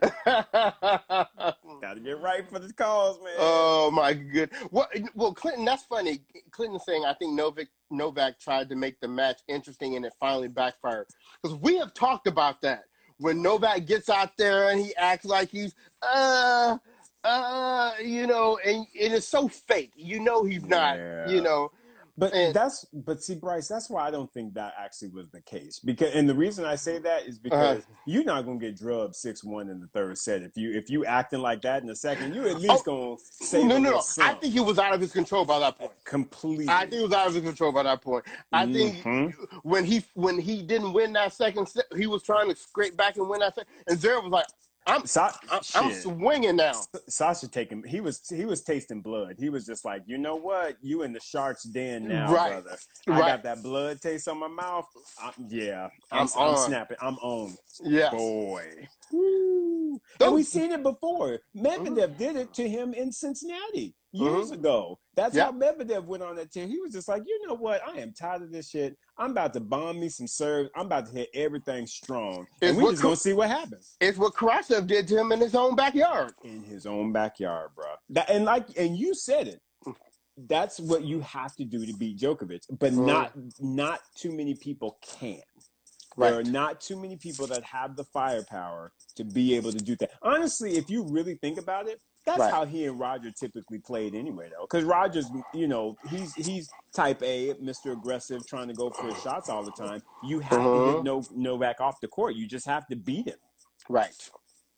[1.82, 3.34] gotta get right for the cause, man.
[3.38, 4.52] Oh my good.
[4.72, 5.66] Well, well, Clinton.
[5.66, 6.22] That's funny.
[6.52, 10.48] Clinton saying I think Novak Novak tried to make the match interesting and it finally
[10.48, 11.08] backfired.
[11.42, 12.84] Because we have talked about that
[13.18, 16.78] when Novak gets out there and he acts like he's uh
[17.26, 19.92] uh you know and it is so fake.
[19.96, 20.98] You know he's not.
[20.98, 21.30] Yeah.
[21.30, 21.72] You know.
[22.18, 25.42] But And- that's but see, Bryce, that's why I don't think that actually was the
[25.42, 25.80] case.
[25.80, 27.42] Because and the reason I say that is Uh-huh.
[27.44, 30.42] because you're not gonna get drubbed six one in the third set.
[30.42, 33.60] If you if you acting like that in the second, you at least gonna say
[33.64, 34.02] Oh, No, no, no.
[34.22, 35.92] I think he was out of his control by that point.
[36.06, 36.70] completely.
[36.70, 38.24] I think he was out of his control by that point.
[38.54, 39.34] I think Mhm.
[39.64, 43.18] when he when he didn't win that second set, he was trying to scrape back
[43.18, 43.74] and win that second.
[43.88, 44.48] And Zverev was like,
[44.88, 46.74] "I'm Sa- I'm, I'm swinging now."
[47.10, 49.36] Sasha taking he was he was tasting blood.
[49.40, 50.78] He was just like, you know what?
[50.82, 52.52] You in the shark's den now, Right.
[52.64, 52.78] brother.
[53.08, 53.28] I Right.
[53.28, 54.86] got that blood taste on my mouth.
[55.22, 56.98] I'm, yeah, I'm, I'm I'm, snapping.
[57.02, 57.56] I'm on.
[57.84, 58.12] Yeah.
[58.12, 58.88] Boy.
[59.12, 60.00] Woo.
[60.20, 61.40] And we Those- seen it before.
[61.56, 62.18] Medvedev mm-hmm.
[62.18, 64.54] did it to him in Cincinnati years Mhm.
[64.54, 65.00] ago.
[65.16, 65.46] That's Yeah.
[65.46, 66.68] how Medvedev went on that tear.
[66.68, 67.82] He was just like, you know what?
[67.88, 68.98] I am tired of this shit.
[69.18, 70.70] I'm about to bomb me some serves.
[70.76, 72.48] I'm about to hit everything strong.
[72.62, 75.32] It's And we what just gonna see what happens It's what Karatsev did to him
[75.32, 76.34] in his own backyard.
[76.44, 77.86] in his own backyard, bro.
[78.10, 79.62] That, and like, and you said it.
[80.38, 83.06] That's what you have to do to beat Djokovic, but Mhm.
[83.06, 85.42] not not too many people can.
[86.18, 89.96] There are not too many people that have the firepower to be able to do
[89.98, 90.12] that.
[90.22, 92.52] Honestly, if you really think about it, that's Right.
[92.52, 94.66] how he and Roger typically played anyway, though.
[94.70, 97.92] Because Roger's, you know, he's he's type A, Mr.
[97.94, 100.02] Aggressive, trying to go for his shots all the time.
[100.24, 100.86] You have to Mhm.
[100.96, 102.36] get no Novak off the court.
[102.36, 103.38] You just have to beat him.
[103.90, 104.30] Right.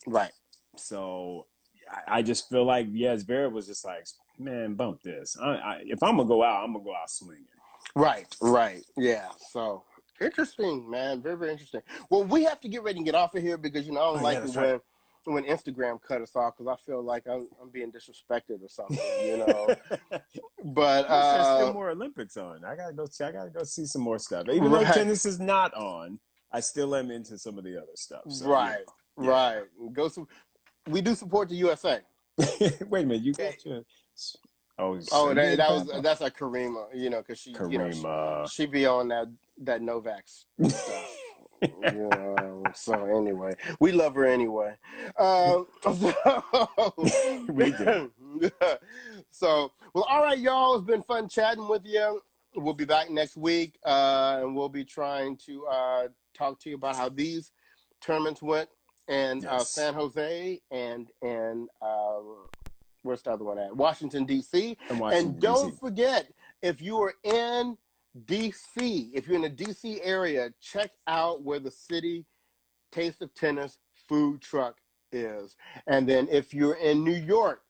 [0.06, 0.34] Right.
[0.76, 1.48] So
[1.89, 4.06] I, I just feel like yeah, Zverev was just like,
[4.38, 5.38] man, bump this.
[5.41, 7.45] I, I, if I'm gonna go out, I'm gonna go out swinging.
[7.95, 8.28] Right.
[8.41, 8.84] Right.
[8.98, 9.30] Yeah.
[9.52, 9.84] So
[10.20, 11.22] interesting, man.
[11.22, 11.82] Very, very interesting.
[12.10, 14.06] Well, we have to get ready and get off of here because you know I
[14.06, 14.82] don't Oh, like that's it when
[15.28, 18.97] when Instagram cut us off because I feel like I'm I'm being disrespected or something.
[19.23, 19.75] You know.
[20.63, 22.63] But uh, still more Olympics on.
[22.65, 23.05] I gotta go.
[23.05, 24.47] See, I gotta go see some more stuff.
[24.49, 26.19] Even though tennis is not on,
[26.51, 28.21] I still am into some of the other stuff.
[28.30, 28.80] So, right.
[29.19, 29.30] yeah.
[29.30, 29.63] Right.
[29.93, 30.07] Go.
[30.07, 30.28] Su-
[30.88, 31.99] we do support the USA.
[32.38, 33.21] Wait a minute.
[33.21, 33.84] You got your.
[34.80, 37.99] Oh, Oh, that, that was that's a Karima, you know, because she, you know, she,
[37.99, 38.51] Karima.
[38.51, 39.28] she be on that
[39.63, 41.17] that Novax stuff.
[41.62, 44.76] You know, so anyway, we love her anyway.
[45.18, 46.93] Um, so,
[47.49, 48.12] We do.
[49.32, 50.76] so, well, all right, y'all.
[50.76, 52.22] It's been fun chatting with you.
[52.55, 56.76] We'll be back next week, uh, and we'll be trying to uh, talk to you
[56.76, 57.51] about how these
[58.01, 58.70] tournaments went
[59.08, 62.20] and uh, San Jose and and uh,
[63.03, 63.76] where's the other one at?
[63.76, 64.78] Washington D.C.
[64.89, 65.80] And, Washington, And don't DC.
[65.80, 66.28] forget,
[66.62, 67.78] if you are in
[68.26, 72.26] DC, if you're in the DC area, check out where the Citi
[72.91, 74.78] Taste of Tennis food truck
[75.11, 75.55] is.
[75.88, 77.61] And then if you're in New York,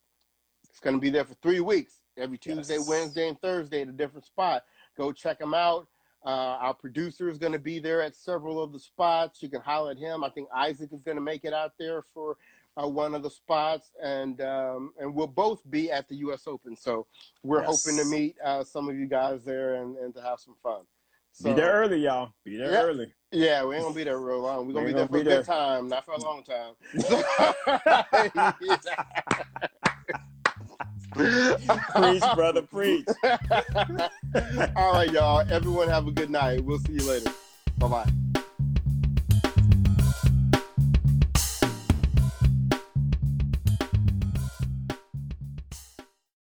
[0.69, 2.87] it's going to be there for three weeks, every Tuesday, Yes.
[2.87, 4.63] Wednesday, and Thursday at a different spot.
[4.97, 5.87] Go check them out.
[6.25, 9.41] Uh, our producer is going to be there at several of the spots.
[9.41, 10.23] You can holler at him.
[10.23, 12.37] I think Isaac is going to make it out there for
[12.81, 16.47] uh, one of the spots, and um, and we'll both be at the U.S.
[16.47, 16.75] Open.
[16.75, 17.05] So
[17.43, 17.83] we're Yes.
[17.85, 20.81] hoping to meet uh, some of you guys there and, and to have some fun.
[21.31, 22.31] So, Be there early, y'all.
[22.43, 22.81] Be there Yeah.
[22.83, 23.13] early.
[23.31, 24.67] Yeah, we ain't gonna be there real long.
[24.67, 26.73] We're gonna We be there for a gonna good time, not for a long time.
[31.13, 33.07] Preach, brother, preach.
[34.75, 35.43] All right, y'all.
[35.49, 36.63] Everyone have a good night.
[36.63, 37.31] We'll see you later.
[37.79, 38.36] Bye bye.